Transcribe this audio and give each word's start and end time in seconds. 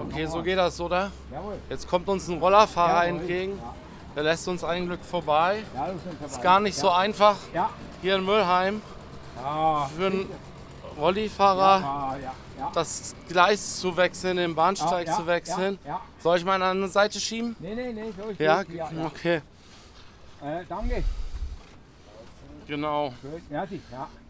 Okay, 0.00 0.26
so 0.26 0.42
geht 0.42 0.58
das, 0.58 0.80
oder? 0.80 1.10
Jawohl. 1.32 1.58
Jetzt 1.68 1.88
kommt 1.88 2.08
uns 2.08 2.28
ein 2.28 2.38
Rollerfahrer 2.38 3.06
entgegen. 3.06 3.58
Der 4.14 4.22
lässt 4.22 4.48
uns 4.48 4.64
ein 4.64 4.86
Glück 4.86 5.04
vorbei. 5.04 5.62
Ist 6.24 6.40
gar 6.42 6.60
nicht 6.60 6.76
so 6.76 6.90
einfach 6.90 7.36
hier 8.00 8.16
in 8.16 8.24
Müllheim 8.24 8.80
Ja. 9.42 9.90
für 9.94 10.06
einen 10.06 10.30
Rollifahrer 10.98 12.16
ja. 12.58 12.70
das 12.72 13.14
Gleis 13.28 13.78
zu 13.78 13.94
wechseln, 13.96 14.38
den 14.38 14.54
Bahnsteig 14.54 15.06
ja, 15.08 15.16
zu 15.16 15.26
wechseln. 15.26 15.78
Soll 16.22 16.38
ich 16.38 16.44
mal 16.46 16.54
an 16.54 16.60
die 16.60 16.66
andere 16.66 16.88
Seite 16.90 17.20
schieben? 17.20 17.54
Nee, 17.58 17.74
nee, 17.74 17.92
nee, 17.92 18.12
so 18.16 18.30
ist 18.30 18.40
Ja, 18.40 18.62
okay, 19.04 19.42
Äh, 20.42 20.64
danke. 20.68 21.04
genau. 22.66 23.12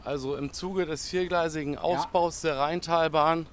Also 0.05 0.37
im 0.37 0.53
Zuge 0.53 0.87
des 0.87 1.09
viergleisigen 1.09 1.79
Ausbaus 1.79 2.41
der 2.41 2.59
Rheintalbahn 2.59 3.47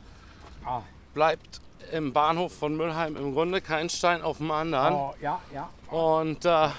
Ah. 0.65 0.81
bleibt 1.13 1.61
im 1.91 2.13
Bahnhof 2.13 2.53
von 2.57 2.75
Müllheim 2.75 3.15
im 3.15 3.33
Grunde 3.33 3.61
kein 3.61 3.89
Stein 3.89 4.21
auf 4.21 4.37
dem 4.37 4.51
anderen. 4.51 4.93
Oh, 4.93 5.13
ja, 5.21 5.39
ja. 5.53 5.69
Und 5.95 6.45
äh, 6.45 6.69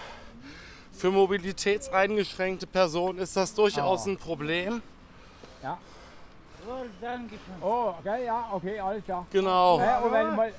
für 0.92 1.10
mobilitätseingeschränkte 1.10 2.66
Personen 2.66 3.18
ist 3.18 3.36
das 3.36 3.54
durchaus 3.54 4.06
Oh. 4.06 4.10
ein 4.10 4.16
Problem. 4.16 4.82
ja. 5.62 5.78
Oh, 7.60 7.95
okay, 8.00 8.24
ja, 8.24 8.48
okay, 8.52 8.80
alles 8.80 9.04
klar. 9.04 9.26
Genau. 9.30 9.78
Äh, 9.78 10.24
mal, 10.32 10.52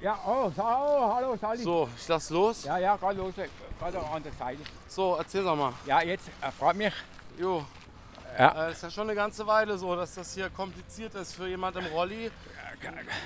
ja, 0.00 0.18
oh, 0.26 0.50
oh, 0.56 1.14
hallo, 1.14 1.36
Sally. 1.40 1.62
So, 1.62 1.88
ich 1.96 2.08
lass 2.08 2.28
los. 2.30 2.64
Ja, 2.64 2.76
ja, 2.78 2.96
gerade 2.96 3.18
los, 3.18 3.34
gerade 3.78 3.98
an 4.00 4.22
der 4.22 4.32
Seite. 4.32 4.62
So, 4.88 5.14
erzähl 5.16 5.44
doch 5.44 5.54
mal. 5.54 5.72
Ja, 5.86 6.02
jetzt 6.02 6.28
äh, 6.40 6.50
freut 6.50 6.76
mich. 6.76 6.92
Jo. 7.38 7.64
Ja. 8.36 8.66
Äh, 8.68 8.72
ist 8.72 8.82
ja 8.82 8.90
schon 8.90 9.04
eine 9.04 9.14
ganze 9.14 9.46
Weile 9.46 9.78
so, 9.78 9.94
dass 9.94 10.14
das 10.16 10.34
hier 10.34 10.50
kompliziert 10.50 11.14
ist 11.14 11.34
für 11.34 11.46
jemand 11.46 11.76
im 11.76 11.86
Rolli 11.86 12.30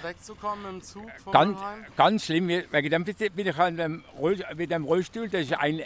wegzukommen 0.02 0.68
im 0.68 0.82
Zug 0.82 1.10
von 1.22 1.32
Ganz, 1.32 1.58
Mannheim. 1.58 1.86
ganz 1.96 2.24
schlimm, 2.24 2.48
wegen 2.48 2.90
dem 2.90 3.04
bin 3.04 3.46
ich 3.46 3.58
an 3.58 3.76
dem, 3.76 4.04
Roll, 4.18 4.38
mit 4.56 4.70
dem 4.70 4.84
Rollstuhl, 4.84 5.28
das 5.28 5.42
ist 5.42 5.52
ein, 5.54 5.80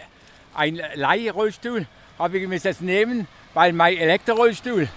ein 0.55 0.81
Leihrollstuhl, 0.95 1.87
habe 2.19 2.39
ich 2.39 2.49
mir 2.49 2.61
das 2.61 2.81
nehmen, 2.81 3.27
weil 3.55 3.73
mein 3.73 3.97
Elektrorollstuhl 3.97 4.89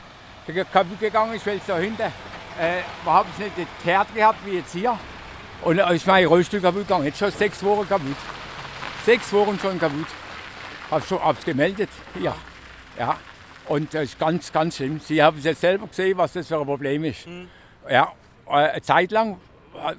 kaputt 0.71 0.99
gegangen 0.99 1.33
ist, 1.35 1.45
weil 1.45 1.57
es 1.57 1.65
da 1.65 1.77
hinten 1.77 2.01
äh, 2.59 2.81
überhaupt 3.01 3.37
nicht 3.39 3.55
geteert 3.55 4.13
gehabt 4.13 4.39
wie 4.45 4.57
jetzt 4.57 4.73
hier. 4.73 4.97
Und 5.61 5.77
da 5.77 5.89
ist 5.89 6.05
mein 6.05 6.25
Rollstuhl 6.25 6.61
kaputt 6.61 6.81
gegangen. 6.87 7.05
Jetzt 7.05 7.19
schon 7.19 7.31
sechs 7.31 7.63
Wochen 7.63 7.87
kaputt. 7.87 8.17
Sechs 9.05 9.31
Wochen 9.33 9.57
schon 9.59 9.79
kaputt. 9.79 10.07
Hab's 10.91 11.07
schon 11.07 11.23
hab's 11.23 11.43
gemeldet 11.43 11.89
hier. 12.13 12.35
Ja. 12.99 13.17
Und 13.67 13.93
das 13.93 14.03
ist 14.03 14.19
ganz, 14.19 14.51
ganz 14.51 14.75
schlimm. 14.75 14.99
Sie 14.99 15.21
haben 15.23 15.39
es 15.39 15.43
jetzt 15.43 15.61
selber 15.61 15.87
gesehen, 15.87 16.17
was 16.17 16.33
das 16.33 16.47
für 16.47 16.59
ein 16.59 16.65
Problem 16.65 17.03
ist. 17.03 17.25
Ja, 17.89 18.03
äh, 18.03 18.05
eine 18.47 18.81
Zeit 18.81 19.11
lang 19.11 19.37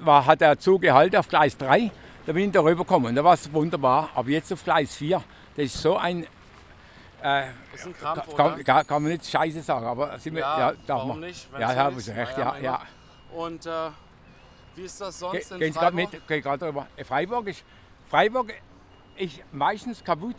war, 0.01 0.25
hat 0.25 0.41
der 0.41 0.57
Zug 0.59 0.81
gehalten 0.81 1.15
auf 1.17 1.27
Gleis 1.27 1.57
3. 1.57 1.91
Da 2.25 2.33
bin 2.33 2.45
ich 2.45 2.51
da 2.51 2.61
rübergekommen. 2.61 3.15
Da 3.15 3.23
war 3.23 3.33
es 3.33 3.51
wunderbar. 3.53 4.09
Aber 4.15 4.29
jetzt 4.29 4.51
auf 4.51 4.63
Gleis 4.63 4.95
4, 4.95 5.23
das 5.55 5.65
ist 5.65 5.81
so 5.81 5.97
ein. 5.97 6.25
Äh, 7.23 7.47
ist 7.73 7.85
ein 7.87 7.97
Krampf, 7.97 8.35
kann, 8.35 8.63
kann, 8.63 8.85
kann 8.87 9.01
man 9.03 9.11
nicht 9.13 9.25
Scheiße 9.25 9.61
sagen, 9.61 9.85
aber 9.87 10.19
sind 10.19 10.35
wir, 10.35 10.41
Ja, 10.41 10.59
ja, 10.59 10.71
darf 10.85 10.99
warum 10.99 11.09
man. 11.19 11.19
nicht, 11.21 11.47
Ja, 11.57 11.75
haben? 11.75 11.99
Sie 11.99 12.11
recht, 12.11 12.37
ja, 12.37 12.55
ja. 12.61 12.81
Und 13.33 13.65
äh, 13.65 13.69
wie 14.75 14.83
ist 14.83 15.01
das 15.01 15.19
Ge 15.19 15.41
sonst 15.41 15.51
in 15.51 15.59
gehen 15.59 15.73
Sie 15.73 15.79
gerade 15.79 15.95
Freiburg? 15.95 16.13
mit, 16.13 16.27
geh 16.27 16.41
grad 16.41 16.61
drüber. 16.61 16.85
Äh, 16.95 17.03
Freiburg 17.03 17.47
ist, 17.47 17.63
Freiburg 18.09 18.53
ist 19.15 19.39
meistens 19.51 20.03
kaputt. 20.03 20.35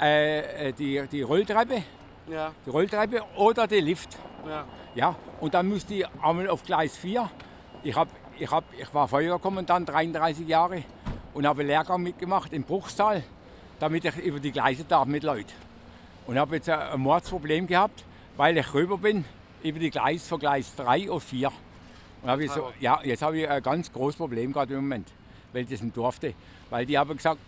Äh, 0.00 0.68
äh, 0.68 0.72
die, 0.72 1.06
die 1.10 1.22
Rolltreppe, 1.22 1.82
Ja, 2.30 2.52
die 2.64 2.70
Rolltreppe 2.70 3.22
oder 3.36 3.66
der 3.66 3.80
Lift. 3.80 4.16
ja. 4.46 4.64
Ja, 4.94 5.14
und 5.40 5.54
dann 5.54 5.68
musste 5.68 5.94
ich 5.94 6.06
einmal 6.20 6.48
auf 6.48 6.64
Gleis 6.64 6.96
4. 6.96 7.30
Ich, 7.84 7.94
hab, 7.94 8.08
ich, 8.38 8.50
hab, 8.50 8.64
ich 8.76 8.92
war 8.92 9.06
Feuerwehrkommandant 9.06 9.88
33 9.88 10.48
Jahre 10.48 10.82
und 11.32 11.46
habe 11.46 11.60
einen 11.60 11.68
Lehrgang 11.68 12.02
mitgemacht 12.02 12.52
in 12.52 12.64
Bruchsal, 12.64 13.22
damit 13.78 14.04
ich 14.04 14.16
über 14.16 14.40
die 14.40 14.50
Gleise 14.50 14.84
darf 14.84 15.06
mit 15.06 15.22
Leuten. 15.22 15.52
Und 16.26 16.38
habe 16.38 16.56
jetzt 16.56 16.68
ein 16.68 17.00
Mordsproblem 17.00 17.68
gehabt, 17.68 18.04
weil 18.36 18.56
ich 18.58 18.74
rüber 18.74 18.98
bin 18.98 19.24
über 19.62 19.78
die 19.78 19.90
Gleise 19.90 20.28
von 20.28 20.40
Gleis 20.40 20.74
3 20.74 21.08
auf 21.08 21.22
4. 21.22 21.52
Und 22.22 22.40
ich 22.40 22.50
so, 22.50 22.72
ja, 22.80 23.00
jetzt 23.02 23.22
habe 23.22 23.38
ich 23.38 23.48
ein 23.48 23.62
ganz 23.62 23.92
großes 23.92 24.16
Problem 24.16 24.52
gerade 24.52 24.74
im 24.74 24.80
Moment, 24.80 25.08
weil 25.52 25.62
ich 25.62 25.70
das 25.70 25.82
nicht 25.82 25.96
durfte. 25.96 26.34
Weil 26.68 26.84
die 26.84 26.98
haben 26.98 27.16
gesagt, 27.16 27.38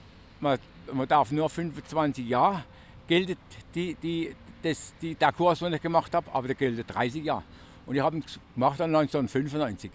man, 0.41 0.59
man 0.93 1.09
darf 1.09 1.31
nur 1.33 1.51
25 1.51 2.27
Jahre, 2.27 2.63
gilt 3.09 3.37
die, 3.75 3.95
die, 3.97 4.35
das, 4.63 4.95
die, 5.01 5.15
der 5.15 5.33
Kurs, 5.33 5.59
den 5.59 5.73
ich 5.75 5.83
gemacht 5.83 6.15
habe, 6.15 6.27
aber 6.33 6.47
der 6.47 6.57
gilt 6.57 6.85
30 6.87 7.25
Jahre. 7.25 7.43
Und 7.87 7.97
ich 7.97 8.03
habe 8.03 8.17
ihn 8.17 8.25
gemacht 8.55 8.79
dann 8.81 8.95
1995. 8.95 9.91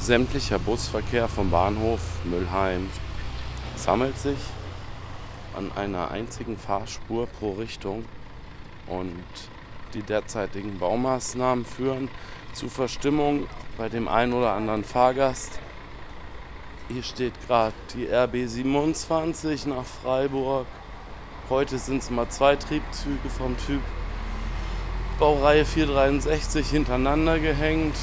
Sämtlicher 0.00 0.58
Busverkehr 0.58 1.28
vom 1.28 1.50
Bahnhof 1.50 2.00
Müllheim 2.24 2.88
sammelt 3.76 4.18
sich 4.18 4.38
an 5.56 5.72
einer 5.74 6.10
einzigen 6.10 6.56
Fahrspur 6.56 7.26
pro 7.26 7.52
Richtung 7.54 8.04
und 8.86 9.24
die 9.94 10.02
derzeitigen 10.02 10.78
Baumaßnahmen 10.78 11.64
führen 11.64 12.08
zu 12.52 12.68
Verstimmung 12.68 13.46
bei 13.76 13.88
dem 13.88 14.08
einen 14.08 14.32
oder 14.32 14.52
anderen 14.52 14.84
Fahrgast. 14.84 15.58
Hier 16.88 17.02
steht 17.02 17.34
gerade 17.48 17.74
die 17.94 18.06
RB 18.06 18.48
27 18.48 19.66
nach 19.66 19.84
Freiburg. 19.84 20.68
Heute 21.50 21.78
sind 21.78 22.00
es 22.00 22.10
mal 22.10 22.28
zwei 22.28 22.54
Triebzüge 22.54 23.28
vom 23.28 23.56
Typ 23.66 23.80
Baureihe 25.18 25.64
463 25.64 26.64
hintereinander 26.68 27.40
gehängt. 27.40 27.96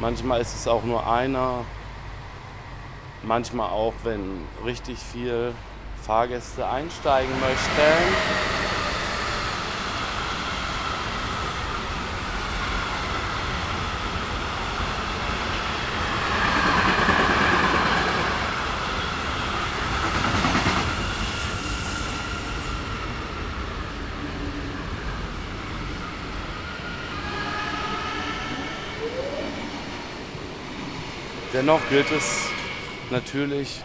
Manchmal 0.00 0.40
ist 0.40 0.56
es 0.56 0.66
auch 0.66 0.82
nur 0.82 1.08
einer. 1.08 1.64
Manchmal 3.22 3.70
auch, 3.70 3.94
wenn 4.02 4.44
richtig 4.64 4.98
viel 4.98 5.54
Fahrgäste 6.02 6.66
einsteigen 6.68 7.32
möchten. 7.38 8.55
Dennoch 31.66 31.88
gilt 31.90 32.12
es 32.12 32.48
natürlich, 33.10 33.82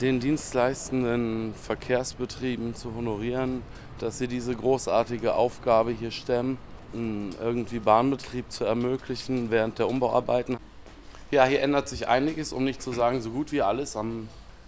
den 0.00 0.20
dienstleistenden 0.20 1.52
Verkehrsbetrieben 1.54 2.76
zu 2.76 2.94
honorieren, 2.94 3.64
dass 3.98 4.18
sie 4.18 4.28
diese 4.28 4.54
großartige 4.54 5.34
Aufgabe 5.34 5.90
hier 5.90 6.12
stemmen, 6.12 6.56
irgendwie 6.92 7.80
Bahnbetrieb 7.80 8.44
zu 8.52 8.64
ermöglichen 8.64 9.50
während 9.50 9.80
der 9.80 9.88
Umbauarbeiten. 9.88 10.56
Ja, 11.32 11.44
hier 11.46 11.62
ändert 11.62 11.88
sich 11.88 12.06
einiges, 12.06 12.52
um 12.52 12.62
nicht 12.62 12.80
zu 12.80 12.92
sagen 12.92 13.20
so 13.20 13.30
gut 13.30 13.50
wie 13.50 13.62
alles. 13.62 13.98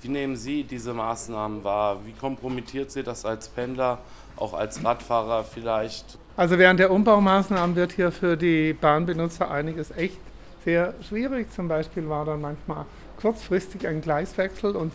Wie 0.03 0.09
nehmen 0.09 0.35
Sie 0.35 0.65
diese 0.65 0.95
Maßnahmen 0.95 1.63
wahr? 1.63 1.99
Wie 2.07 2.13
kompromittiert 2.13 2.91
Sie 2.91 3.05
das 3.05 3.25
als 3.25 3.47
Pendler, 3.47 3.99
auch 4.35 4.53
als 4.53 4.85
Radfahrer 4.85 5.45
vielleicht? 5.45 6.19
Also 6.37 6.59
während 6.59 6.81
der 6.81 6.91
Umbaumaßnahmen 6.91 7.77
wird 7.77 7.93
hier 7.93 8.11
für 8.11 8.37
die 8.37 8.73
Bahnbenutzer 8.73 9.49
einiges 9.49 9.93
echt 9.93 10.19
sehr 10.65 10.94
schwierig. 11.09 11.53
Zum 11.53 11.69
Beispiel 11.69 12.09
war 12.09 12.25
dann 12.25 12.41
manchmal 12.41 12.87
kurzfristig 13.21 13.87
ein 13.87 14.00
Gleiswechsel 14.00 14.76
und 14.76 14.93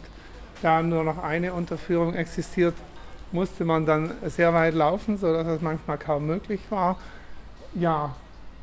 da 0.62 0.82
nur 0.82 1.04
noch 1.04 1.22
eine 1.24 1.54
Unterführung 1.54 2.14
existiert, 2.16 2.74
musste 3.32 3.66
man 3.66 3.86
dann 3.86 4.12
sehr 4.26 4.54
weit 4.54 4.74
laufen, 4.74 5.18
sodass 5.18 5.48
es 5.48 5.62
manchmal 5.62 5.98
kaum 5.98 6.26
möglich 6.26 6.62
war. 6.70 6.98
Ja, 7.74 8.16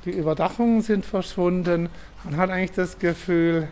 die 0.04 0.10
Überdachungen 0.10 0.82
sind 0.82 1.04
verschwunden. 1.04 1.88
Man 2.25 2.37
hat 2.37 2.50
eigentlich 2.50 2.72
das 2.72 2.99
Gefühl, 2.99 3.69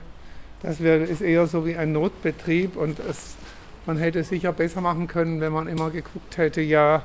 das 0.63 0.81
ist 0.81 1.23
eher 1.23 1.47
so 1.47 1.67
wie 1.67 1.77
ein 1.77 1.93
Notbetrieb 1.93 2.77
und 2.77 2.99
es, 3.01 3.35
man 3.87 3.97
hätte 3.97 4.23
sicher 4.23 4.53
besser 4.53 4.81
machen 4.81 5.09
können, 5.09 5.41
wenn 5.41 5.53
man 5.53 5.67
immer 5.67 5.91
geguckt 5.91 6.37
hätte, 6.37 6.61
ja, 6.61 7.03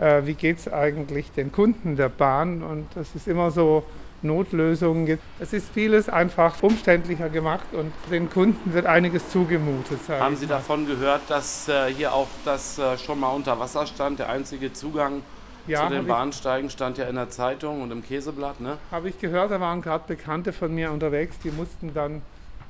äh, 0.00 0.22
wie 0.24 0.34
geht 0.34 0.58
es 0.58 0.72
eigentlich 0.72 1.30
den 1.32 1.52
Kunden 1.52 1.96
der 1.96 2.08
Bahn? 2.08 2.62
Und 2.62 2.88
das 2.96 3.14
ist 3.14 3.28
immer 3.28 3.50
so 3.50 3.84
Notlösungen. 4.22 5.06
gibt. 5.06 5.22
Es 5.38 5.52
ist 5.52 5.68
vieles 5.72 6.08
einfach 6.08 6.62
umständlicher 6.62 7.28
gemacht 7.28 7.66
und 7.72 7.92
den 8.10 8.30
Kunden 8.30 8.72
wird 8.72 8.86
einiges 8.86 9.28
zugemutet. 9.30 10.00
Haben 10.08 10.36
Sie 10.36 10.46
davon 10.46 10.86
gehört, 10.86 11.22
dass 11.28 11.68
äh, 11.68 11.92
hier 11.92 12.12
auch 12.12 12.28
das 12.44 12.78
äh, 12.78 12.96
schon 12.98 13.20
mal 13.20 13.30
unter 13.30 13.58
Wasser 13.58 13.86
stand? 13.86 14.18
Der 14.18 14.28
einzige 14.30 14.72
Zugang 14.72 15.22
Ja, 15.66 15.78
zu 15.78 15.84
habe 15.84 15.96
den 15.96 16.06
Bahnsteigen 16.06 16.70
stand 16.70 16.98
ja 16.98 17.06
in 17.06 17.16
der 17.16 17.30
Zeitung 17.30 17.82
und 17.82 17.90
im 17.90 18.02
Käseblatt, 18.02 18.60
ne? 18.60 18.78
hab 18.90 19.04
ich 19.04 19.18
gehört, 19.18 19.50
da 19.50 19.60
waren 19.60 19.82
gerade 19.82 20.04
Bekannte 20.06 20.52
von 20.52 20.74
mir 20.74 20.90
unterwegs, 20.90 21.38
die 21.42 21.50
mussten 21.50 21.92
dann 21.94 22.22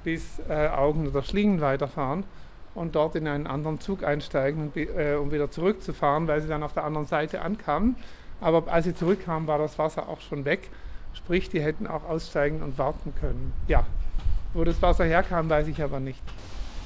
bis 0.04 0.22
äh, 0.48 0.68
Augen 0.68 1.08
oder 1.08 1.22
Schlingen 1.22 1.60
weiterfahren 1.60 2.24
und 2.74 2.94
dort 2.94 3.14
in 3.16 3.26
einen 3.26 3.46
anderen 3.46 3.80
Zug 3.80 4.04
einsteigen, 4.04 4.72
äh, 4.74 5.14
um 5.14 5.30
wieder 5.32 5.50
zurückzufahren, 5.50 6.28
weil 6.28 6.40
sie 6.42 6.48
dann 6.48 6.62
auf 6.62 6.72
der 6.72 6.84
anderen 6.84 7.06
Seite 7.06 7.40
ankamen. 7.40 7.96
Aber 8.40 8.70
als 8.70 8.84
sie 8.84 8.94
zurückkamen, 8.94 9.48
war 9.48 9.58
das 9.58 9.78
Wasser 9.78 10.08
auch 10.08 10.20
schon 10.20 10.44
weg. 10.44 10.68
Sprich, 11.14 11.48
die 11.48 11.62
hätten 11.62 11.86
auch 11.86 12.04
aussteigen 12.04 12.62
und 12.62 12.76
warten 12.78 13.14
können. 13.20 13.52
Ja, 13.68 13.84
wo 14.52 14.64
das 14.64 14.80
Wasser 14.82 15.04
herkam, 15.04 15.50
weiß 15.50 15.66
ich 15.68 15.82
aber 15.82 16.00
nicht. 16.00 16.22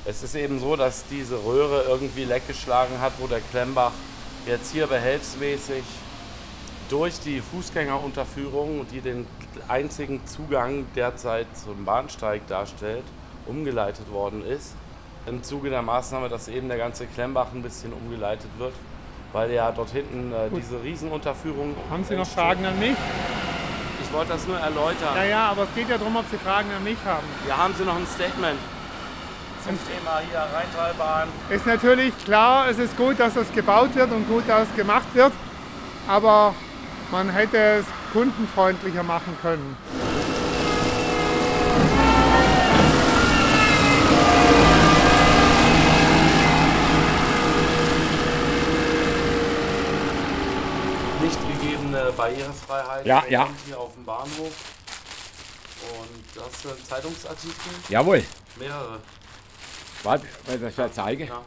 Es 0.05 0.23
ist 0.23 0.35
eben 0.35 0.59
so, 0.59 0.77
dass 0.77 1.05
diese 1.09 1.45
Röhre 1.45 1.85
irgendwie 1.89 2.25
leckgeschlagen 2.25 3.01
hat, 3.01 3.13
wo 3.19 3.27
der 3.27 3.41
Klemmbach 3.41 3.93
jetzt 4.47 4.73
hier 4.73 4.87
behelfsmäßig 4.87 5.83
durch 6.89 7.21
die 7.21 7.41
Fußgängerunterführung, 7.41 8.87
die 8.91 9.01
den 9.01 9.27
einzigen 9.69 10.27
Zugang 10.27 10.87
derzeit 10.97 11.47
zum 11.55 11.85
Bahnsteig 11.85 12.47
darstellt, 12.47 13.05
umgeleitet 13.47 14.11
worden 14.11 14.45
ist. 14.47 14.75
Im 15.27 15.43
Zuge 15.43 15.69
der 15.69 15.83
Maßnahme, 15.83 16.31
dass 16.31 16.49
eben 16.49 16.69
der 16.69 16.79
ganze 16.79 17.07
Klemmbach 17.07 17.53
ein 17.53 17.63
bisschen 17.63 17.93
umgeleitet 17.93 18.49
wird, 18.57 18.73
weil 19.33 19.51
ja 19.53 19.71
dort 19.73 19.91
hinten 19.91 20.33
äh, 20.33 20.49
diese 20.57 20.83
Riesenunterführung. 20.83 21.75
Haben 21.91 22.05
Sie 22.05 22.15
noch 22.15 22.21
entsteht. 22.21 22.39
Fragen 22.39 22.65
an 22.65 22.79
mich? 22.79 22.97
Ich 24.09 24.15
wollte 24.15 24.33
das 24.33 24.47
nur 24.47 24.59
erläutern. 24.59 25.15
Ja, 25.17 25.25
ja, 25.25 25.51
aber 25.51 25.65
es 25.65 25.69
geht 25.75 25.91
ja 25.91 25.99
darum, 25.99 26.17
ob 26.17 26.25
Sie 26.31 26.39
Fragen 26.39 26.71
an 26.75 26.83
mich 26.83 26.97
haben. 27.05 27.27
Ja, 27.47 27.59
haben 27.59 27.75
Sie 27.77 27.85
noch 27.85 27.95
ein 27.95 28.07
Statement 28.07 28.59
zum 29.63 29.79
Thema 29.87 30.21
hier 30.31 30.39
Rheintalbahn? 30.39 31.29
Ist 31.51 31.67
natürlich 31.67 32.17
klar, 32.25 32.69
es 32.71 32.79
ist 32.79 32.97
gut, 32.97 33.21
dass 33.21 33.35
das 33.35 33.53
gebaut 33.53 33.95
wird 33.95 34.11
und 34.11 34.27
gut, 34.27 34.45
dass 34.49 34.67
es 34.67 34.75
gemacht 34.75 35.15
wird, 35.15 35.33
aber 36.09 36.55
man 37.11 37.29
hätte 37.29 37.59
es 37.59 37.85
kundenfreundlicher 38.15 39.03
machen 39.03 39.37
können. 39.43 39.77
Nicht 51.21 51.39
gegebene 52.09 52.13
Barrierefreiheit 52.13 53.07
Ja, 53.07 53.25
ja. 53.29 53.49
Hier 53.67 53.79
auf 53.79 53.95
dem 53.95 54.05
Bahnhof. 54.05 54.53
Und 56.01 56.25
das 56.35 56.63
sind 56.63 56.87
Zeitungsartikel, 56.87 57.73
Jawohl. 57.89 58.25
mehrere. 58.57 59.01
Warte, 60.03 60.27
weil 60.47 60.59
das 60.59 60.77
ja 60.77 60.91
zeige. 60.91 61.25
Ja. 61.27 61.41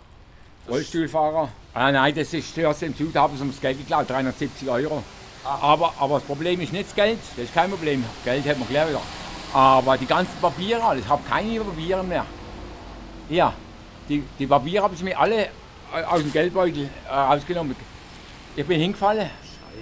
Rollstuhlfahrer. 0.69 1.49
Ah, 1.73 1.91
nein, 1.91 2.15
das 2.15 2.33
ist 2.33 2.53
zuerst 2.53 2.83
im 2.83 2.95
Zug, 2.95 3.11
da 3.13 3.23
haben 3.23 3.35
sie 3.35 3.43
uns 3.43 3.59
Geld 3.59 3.77
geklaut, 3.79 4.09
370 4.09 4.69
Euro. 4.69 5.03
Ah. 5.43 5.57
Aber, 5.61 5.93
aber 5.99 6.15
das 6.15 6.23
Problem 6.23 6.61
ist 6.61 6.71
nicht 6.71 6.87
das 6.87 6.95
Geld, 6.95 7.19
das 7.35 7.45
ist 7.45 7.53
kein 7.53 7.69
Problem. 7.69 8.05
Geld 8.23 8.45
hat 8.45 8.59
man 8.59 8.67
gleich 8.67 8.89
wieder. 8.89 9.01
Aber 9.53 9.97
die 9.97 10.05
ganzen 10.05 10.39
Papiere, 10.39 10.97
ich 10.97 11.07
habe 11.07 11.21
keine 11.27 11.59
Papiere 11.59 12.03
mehr. 12.03 12.25
Ja, 13.29 13.53
die, 14.07 14.23
die 14.39 14.47
Papiere 14.47 14.83
haben 14.83 14.95
sie 14.95 15.03
mir 15.03 15.19
alle 15.19 15.45
äh, 15.45 16.03
aus 16.07 16.19
dem 16.21 16.31
Geldbeutel 16.31 16.89
äh, 17.09 17.13
rausgenommen. 17.13 17.75
Ich 18.55 18.65
bin 18.65 18.79
hingefallen, 18.79 19.29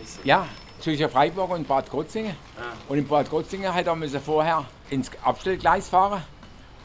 Scheiße. 0.03 0.19
ja, 0.23 0.47
zwischen 0.79 1.09
Freiburg 1.09 1.49
und 1.51 1.67
Bad 1.67 1.89
Krotzingen. 1.89 2.31
Ja. 2.57 2.63
Und 2.87 2.97
in 2.97 3.07
Bad 3.07 3.29
Krotzingen 3.29 3.73
hätte 3.73 3.89
er 3.89 4.19
vorher 4.21 4.65
ins 4.89 5.09
Abstellgleis 5.23 5.89
fahren. 5.89 6.21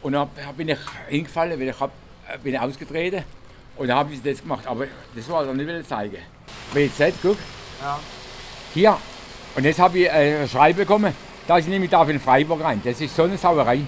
Und 0.02 0.12
dann 0.12 0.28
bin 0.56 0.68
ich 0.68 0.78
hingefallen, 1.08 1.58
weil 1.58 1.68
ich 1.68 1.80
hab, 1.80 1.90
äh, 2.28 2.36
bin 2.38 2.56
ausgetreten. 2.56 3.24
Und 3.76 3.88
dann 3.88 3.96
habe 3.98 4.12
ich 4.12 4.22
das 4.22 4.40
gemacht. 4.42 4.66
Aber 4.66 4.86
das 5.14 5.28
war 5.28 5.44
dann 5.44 5.56
nicht 5.56 5.66
will 5.66 5.84
zeigen. 5.84 6.18
WZ, 6.72 7.14
guck, 7.22 7.36
Ja. 7.80 7.98
hier. 8.74 8.96
Und 9.56 9.64
jetzt 9.64 9.78
habe 9.78 9.98
ich 9.98 10.06
äh, 10.06 10.42
ein 10.42 10.48
Schreiben 10.48 10.78
bekommen, 10.78 11.14
dass 11.46 11.60
ich 11.60 11.66
nämlich 11.68 11.90
darf 11.90 12.08
in 12.08 12.18
Freiburg 12.20 12.62
rein. 12.62 12.80
Das 12.84 13.00
ist 13.00 13.14
so 13.14 13.22
eine 13.24 13.38
Sauerei. 13.38 13.80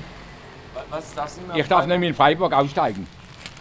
Wa- 0.74 0.84
Was 0.90 1.12
darfst 1.14 1.36
du 1.36 1.40
nicht 1.40 1.48
mehr 1.48 1.56
Ich 1.58 1.68
darf 1.68 1.78
fragen? 1.80 1.88
nämlich 1.90 2.08
in 2.10 2.14
Freiburg 2.16 2.52
aussteigen. 2.52 3.06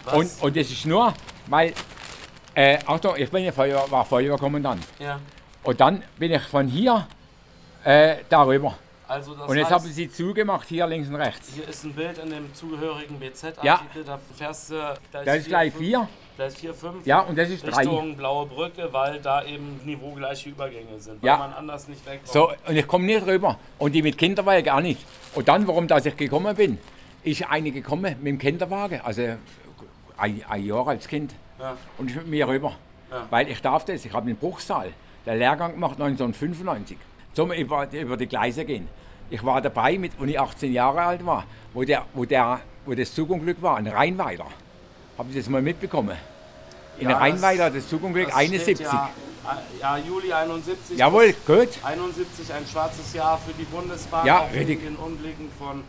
Was? 0.04 0.14
Und, 0.14 0.30
und 0.42 0.56
das 0.56 0.70
ist 0.70 0.86
nur, 0.86 1.12
weil, 1.46 1.72
äh, 2.54 2.78
Achtung, 2.86 3.14
ich 3.16 3.28
bin 3.30 3.44
ja 3.44 3.52
Feuer, 3.52 3.84
war 3.90 4.04
Feuerwehrkommandant. 4.04 4.82
Ja. 4.98 5.18
Und 5.66 5.80
dann 5.80 6.02
bin 6.18 6.32
ich 6.32 6.42
von 6.42 6.66
hier 6.68 7.06
äh, 7.84 8.16
darüber. 8.28 8.74
Also 9.08 9.32
Und 9.32 9.56
jetzt 9.56 9.66
heißt, 9.70 9.84
haben 9.84 9.84
sie 9.92 10.10
zugemacht, 10.10 10.66
hier 10.68 10.86
links 10.86 11.08
und 11.08 11.14
rechts. 11.14 11.52
hier 11.54 11.68
ist 11.68 11.84
ein 11.84 11.92
Bild 11.92 12.18
in 12.18 12.30
dem 12.30 12.52
zugehörigen 12.54 13.18
BZ-Artikel. 13.20 13.62
Ja. 13.64 13.78
Da 14.04 14.18
fährst 14.34 14.70
du 14.70 14.74
Gleis 15.12 15.24
Das 15.24 15.36
ist 15.36 15.46
gleich 15.48 15.72
4, 15.72 15.80
vier. 15.80 16.08
Gleis 16.36 16.54
4, 16.56 16.74
5. 16.74 17.06
Ja, 17.06 17.20
und 17.20 17.38
das 17.38 17.50
ist 17.50 17.64
drei. 17.64 17.82
Richtung 17.82 18.16
Blaue 18.16 18.46
Brücke, 18.46 18.88
weil 18.92 19.20
da 19.20 19.44
eben 19.44 19.80
niveaugleiche 19.84 20.48
Übergänge 20.50 20.98
sind, 20.98 21.22
weil 21.22 21.28
Ja. 21.28 21.36
man 21.36 21.52
anders 21.52 21.86
nicht 21.86 22.04
wegkommt. 22.04 22.28
So, 22.28 22.50
und 22.66 22.76
ich 22.76 22.86
komme 22.88 23.04
nicht 23.06 23.24
rüber. 23.26 23.58
Und 23.78 23.92
die 23.92 24.02
mit 24.02 24.18
Kinderwagen 24.18 24.68
auch 24.70 24.80
nicht. 24.80 25.04
Und 25.36 25.46
dann, 25.46 25.66
warum 25.68 25.86
dass 25.86 26.04
ich 26.04 26.16
gekommen 26.16 26.54
bin, 26.56 26.78
ist 27.22 27.48
eine 27.48 27.70
gekommen 27.70 28.16
mit 28.20 28.26
dem 28.26 28.38
Kinderwagen, 28.38 29.00
also 29.04 29.22
ein, 30.16 30.42
ein 30.48 30.64
Jahr 30.64 30.88
als 30.88 31.06
Kind, 31.06 31.32
Ja. 31.60 31.76
und 31.98 32.10
ist 32.10 32.16
mit 32.16 32.26
mir 32.26 32.48
rüber. 32.48 32.72
Ja. 33.10 33.24
Weil 33.30 33.48
ich 33.48 33.62
darf 33.62 33.84
das, 33.84 34.04
ich 34.04 34.12
habe 34.12 34.26
den 34.26 34.36
Bruchsal, 34.36 34.92
der 35.26 35.34
Lehrgang 35.34 35.72
gemacht 35.72 36.00
1995, 36.00 36.96
zum 37.34 37.52
über, 37.52 37.92
über 37.92 38.16
die 38.16 38.26
Gleise 38.26 38.64
gehen. 38.64 38.88
Ich 39.28 39.44
war 39.44 39.60
dabei, 39.60 39.98
mit, 39.98 40.12
als 40.20 40.30
ich 40.30 40.40
18 40.40 40.72
Jahre 40.72 41.02
alt 41.02 41.26
war, 41.26 41.44
wo, 41.74 41.82
der, 41.82 42.04
wo, 42.14 42.24
der, 42.24 42.60
wo 42.86 42.94
das 42.94 43.12
Zugunglück 43.12 43.60
war, 43.60 43.76
ein 43.76 43.88
Rheinweiler. 43.88 44.46
Habe 45.18 45.30
ich 45.30 45.36
das 45.36 45.48
mal 45.48 45.60
mitbekommen? 45.60 46.16
In 46.98 47.10
Ja, 47.10 47.18
Rheinweiler, 47.18 47.70
das 47.70 47.88
Zugunglück, 47.88 48.26
Das 48.30 48.34
steht 48.36 48.52
71. 48.52 48.86
Ja, 48.86 49.10
ja, 49.80 49.98
Juli 49.98 50.32
71. 50.32 50.96
Jawohl, 50.96 51.34
gut. 51.46 51.68
71 51.82 52.52
ein 52.52 52.66
schwarzes 52.66 53.12
Jahr 53.12 53.38
für 53.38 53.52
die 53.52 53.64
Bundesbahn. 53.64 54.26
Ja, 54.26 54.46
richtig. 54.52 54.82
den 54.82 54.96
Unglücken 54.96 55.50
von 55.58 55.82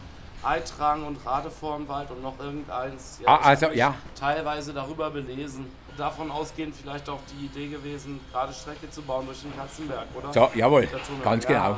Eitrang 0.44 1.06
und 1.06 1.18
Radevormwald 1.26 2.12
und 2.12 2.24
noch 2.24 2.40
irgendeins. 2.40 3.20
Ah, 3.26 3.40
ich 3.42 3.46
also, 3.48 3.68
ja. 3.72 3.96
Teilweise 4.20 4.74
darüber 4.74 5.10
belesen. 5.10 5.66
Davon 5.98 6.30
ausgehend 6.30 6.76
vielleicht 6.80 7.10
auch 7.10 7.20
die 7.32 7.46
Idee 7.46 7.68
gewesen, 7.70 8.20
gerade 8.32 8.54
Strecke 8.54 8.90
zu 8.92 9.02
bauen 9.02 9.26
durch 9.26 9.42
den 9.42 9.56
Katzenberg, 9.58 10.06
oder? 10.16 10.32
So, 10.32 10.50
jawohl, 10.54 10.88
ganz 11.24 11.44
ja. 11.46 11.50
genau. 11.50 11.78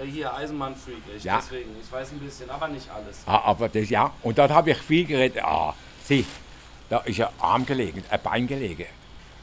Äh, 0.00 0.06
Hier, 0.10 0.34
Eisenbahnfreak, 0.34 0.96
ich 1.14 1.24
Ja. 1.24 1.36
deswegen. 1.38 1.70
Ich 1.82 1.92
weiß 1.92 2.12
ein 2.12 2.20
bisschen, 2.20 2.48
aber 2.48 2.68
nicht 2.68 2.88
alles. 2.90 3.18
Ah, 3.26 3.42
aber 3.44 3.68
das 3.68 3.90
ja. 3.90 4.10
Und 4.22 4.38
dort 4.38 4.50
habe 4.50 4.70
ich 4.70 4.78
viel 4.78 5.04
geredet. 5.04 5.42
Ah, 5.44 5.74
sieh, 6.04 6.24
da 6.88 6.98
ist 6.98 7.20
ein 7.20 7.28
Arm 7.38 7.66
gelegen, 7.66 8.02
ein 8.08 8.20
Bein 8.22 8.46
gelegen. 8.46 8.86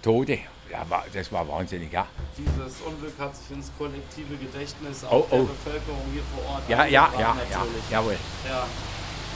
Tode. 0.02 0.40
Ja, 0.72 0.84
das 1.14 1.32
war 1.32 1.48
wahnsinnig, 1.48 1.94
ja. 1.94 2.06
Dieses 2.38 2.82
Unglück 2.82 3.14
hat 3.20 3.36
sich 3.36 3.52
ins 3.56 3.72
kollektive 3.78 4.36
Gedächtnis 4.36 5.06
Oh, 5.10 5.16
auch 5.18 5.30
der 5.30 5.40
oh. 5.40 5.44
Bevölkerung 5.46 6.02
hier 6.12 6.24
vor 6.36 6.54
Ort 6.56 6.64
Ja, 6.68 6.86
ja, 6.86 7.10
ja, 7.14 7.20
ja, 7.20 7.36
natürlich. 7.36 7.90
jawohl. 7.90 8.18
ja. 8.50 8.66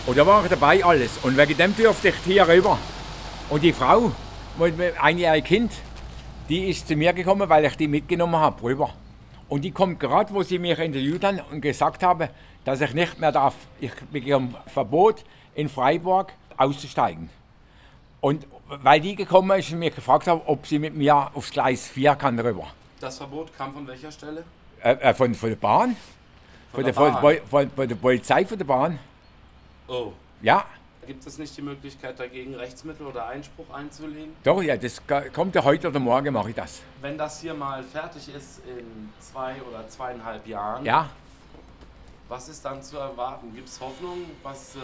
Und 0.08 0.18
da 0.18 0.26
war 0.26 0.44
ich 0.44 0.50
dabei 0.50 0.84
alles. 0.84 1.12
Und 1.22 1.38
wegen 1.38 1.56
dem 1.56 1.76
durfte 1.78 2.10
ich 2.10 2.16
hier 2.26 2.46
rüber. 2.48 2.78
Und 3.50 3.62
die 3.64 3.72
Frau, 3.72 4.12
einjährigen 5.02 5.48
Kind, 5.48 5.72
die 6.50 6.70
ist 6.70 6.88
zu 6.88 6.96
mir 6.96 7.14
gekommen, 7.14 7.48
weil 7.50 7.66
ich 7.66 7.76
die 7.78 7.88
mitgenommen 7.88 8.36
habe 8.36 8.62
rüber. 8.64 8.94
Und 9.50 9.62
die 9.64 9.72
kommt 9.72 10.00
gerade, 10.00 10.34
wo 10.34 10.44
sie 10.44 10.60
mich 10.60 10.80
interviewt 10.80 11.24
haben 11.24 11.40
und 11.52 11.62
gesagt 11.62 12.04
haben, 12.04 12.30
dass 12.64 12.82
ich 12.82 12.94
nicht 12.94 13.20
mehr 13.20 13.32
darf. 13.32 13.56
Ich 13.80 13.94
bekomme 14.12 14.50
Verbot, 14.68 15.24
in 15.56 15.70
Freiburg 15.70 16.32
auszusteigen. 16.58 17.30
Und 18.22 18.46
weil 18.68 19.02
die 19.02 19.16
gekommen 19.16 19.60
ist 19.60 19.72
und 19.72 19.80
mich 19.80 19.96
gefragt 19.96 20.28
haben, 20.28 20.42
ob 20.46 20.66
sie 20.66 20.80
mit 20.80 20.96
mir 20.96 21.32
aufs 21.34 21.52
Gleis 21.52 21.88
4 21.90 22.16
kann 22.16 22.40
rüber. 22.40 22.68
Das 23.00 23.18
Verbot 23.18 23.56
kam 23.58 23.74
von 23.74 23.88
welcher 23.88 24.12
Stelle? 24.12 24.44
Äh, 24.82 24.94
äh, 24.94 25.14
von, 25.14 25.34
von 25.34 25.50
der 25.50 25.56
Bahn, 25.56 25.96
von, 26.72 26.84
der 26.84 26.94
der, 26.94 26.94
von, 26.94 27.22
Bahn. 27.22 27.38
von, 27.50 27.70
von 27.72 27.88
der 27.88 27.96
Polizei, 27.96 28.46
von 28.46 28.58
der 28.58 28.66
Bahn. 28.66 29.00
Oh. 29.88 30.14
Ja, 30.42 30.66
Gibt 31.08 31.26
es 31.26 31.38
nicht 31.40 31.58
die 31.58 31.62
Möglichkeit, 31.64 32.20
dagegen 32.20 32.54
Rechtsmittel 32.56 33.06
oder 33.08 33.28
Einspruch 33.28 33.70
einzulegen? 33.74 34.34
doch, 34.44 34.62
ja, 34.62 34.78
das 34.78 35.02
kommt 35.34 35.56
ja 35.56 35.64
heute 35.64 35.88
oder 35.88 36.00
morgen, 36.00 36.32
mache 36.34 36.50
ich 36.50 36.56
das. 36.56 36.82
Wenn 37.02 37.18
das 37.18 37.42
hier 37.42 37.54
mal 37.54 37.84
fertig 37.84 38.34
ist 38.34 38.60
in 38.68 39.10
zwei 39.20 39.56
oder 39.64 39.88
zweieinhalb 39.90 40.46
Jahren, 40.48 40.86
Ja, 40.86 41.10
was 42.30 42.48
ist 42.48 42.64
dann 42.64 42.82
zu 42.82 42.98
erwarten? 42.98 43.54
Gibt 43.54 43.68
es 43.68 43.80
Hoffnung, 43.82 44.20
was 44.44 44.76
äh, 44.76 44.80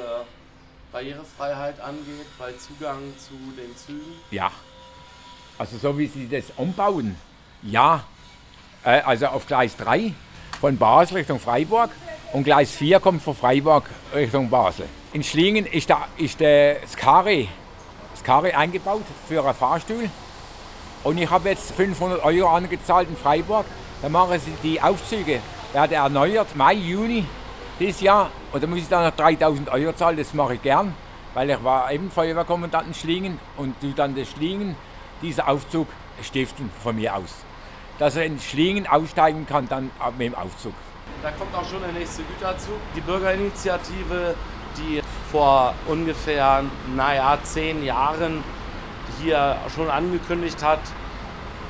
Barrierefreiheit 0.92 1.80
angeht, 1.80 2.26
bei 2.38 2.52
Zugang 2.54 3.00
zu 3.18 3.34
den 3.56 3.76
Zügen? 3.78 4.14
ja. 4.32 4.52
Also 5.60 5.78
so 5.78 5.98
wie 5.98 6.06
sie 6.06 6.28
das 6.30 6.46
umbauen, 6.56 7.16
ja. 7.64 8.04
Äh, 8.84 9.02
also 9.02 9.28
auf 9.28 9.48
Gleis 9.48 9.76
3 9.78 10.14
von 10.60 10.78
Basel 10.78 11.18
Richtung 11.18 11.40
Freiburg 11.40 11.90
und 12.34 12.44
Gleis 12.44 12.72
4 12.72 13.00
kommt 13.00 13.24
von 13.24 13.36
Freiburg 13.36 13.86
Richtung 14.14 14.50
Basel. 14.52 14.88
In 15.18 15.24
Schlingen 15.24 15.66
ist, 15.66 15.90
da, 15.90 16.08
ist 16.18 16.40
der 16.40 16.88
Skare, 16.88 17.48
Skare 18.16 18.56
eingebaut 18.56 19.02
für 19.28 19.44
einen 19.44 19.56
Fahrstuhl. 19.56 20.12
Und 21.04 21.18
ich 21.18 21.28
habe 21.28 21.50
jetzt 21.50 21.72
500 21.72 22.24
Euro 22.24 22.50
angezahlt 22.50 23.10
in 23.10 23.18
Freiburg. 23.18 23.66
Da 24.04 24.10
machen 24.10 24.40
sie 24.40 24.54
die 24.62 24.80
Aufzüge, 24.80 25.40
werden 25.74 25.94
erneuert, 25.94 26.56
Mai, 26.56 26.76
Juni 26.76 27.26
dieses 27.80 28.02
Jahr. 28.02 28.30
Und 28.54 28.62
da 28.62 28.68
muss 28.68 28.78
ich 28.78 28.90
dann 28.90 29.06
noch 29.06 29.16
3000 29.16 29.70
Euro 29.70 29.92
zahlen, 29.94 30.18
das 30.18 30.36
mache 30.36 30.54
ich 30.54 30.62
gern, 30.62 30.94
weil 31.34 31.50
ich 31.50 31.64
war 31.64 31.92
eben 31.92 32.12
Feuerwehrkommandant 32.12 32.90
in 32.90 32.94
Schlingen 32.94 33.40
und 33.58 33.74
du 33.82 33.94
dann 33.94 34.16
das 34.16 34.30
Schlingen, 34.30 34.76
dieser 35.24 35.48
Aufzug 35.48 35.88
stiften 36.22 36.70
von 36.84 36.96
mir 36.96 37.16
aus. 37.16 37.38
Dass 37.98 38.18
er 38.18 38.26
in 38.26 38.40
Schlingen 38.40 38.86
aussteigen 38.86 39.48
kann, 39.48 39.68
dann 39.68 39.90
mit 40.16 40.28
dem 40.28 40.36
Aufzug. 40.36 40.74
Da 41.24 41.32
kommt 41.32 41.56
auch 41.56 41.68
schon 41.68 41.82
der 41.82 41.94
nächste 41.94 42.22
Güterzug. 42.22 42.78
Die 42.96 43.02
Bürgerinitiative, 43.02 44.36
die 44.78 45.02
vor 45.32 45.74
ungefähr, 45.88 46.64
naja, 46.96 47.38
zehn 47.44 47.84
Jahren 47.84 48.44
hier 49.22 49.58
schon 49.76 49.90
angekündigt 49.90 50.64
hat, 50.64 50.80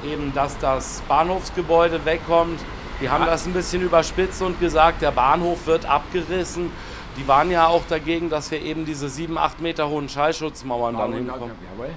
eben, 0.06 0.34
dass 0.34 0.58
das 0.60 1.02
Bahnhofsgebäude 1.08 2.06
wegkommt. 2.06 2.60
Die 3.02 3.10
haben 3.10 3.26
das 3.26 3.46
ein 3.46 3.54
bisschen 3.54 3.82
überspitzt 3.82 4.42
und 4.42 4.60
gesagt, 4.60 5.02
der 5.02 5.12
Bahnhof 5.12 5.66
wird 5.68 5.86
abgerissen. 5.86 6.72
Die 7.18 7.28
waren 7.28 7.50
ja 7.52 7.68
auch 7.68 7.84
dagegen, 7.88 8.30
dass 8.30 8.50
hier 8.50 8.62
eben 8.62 8.86
diese 8.86 9.10
7, 9.10 9.38
8 9.38 9.62
Meter 9.62 9.90
hohen 9.90 10.10
Schallschutzmauern 10.10 10.98
dann 10.98 11.14
hinkommen. 11.14 11.52
Jawohl. 11.72 11.90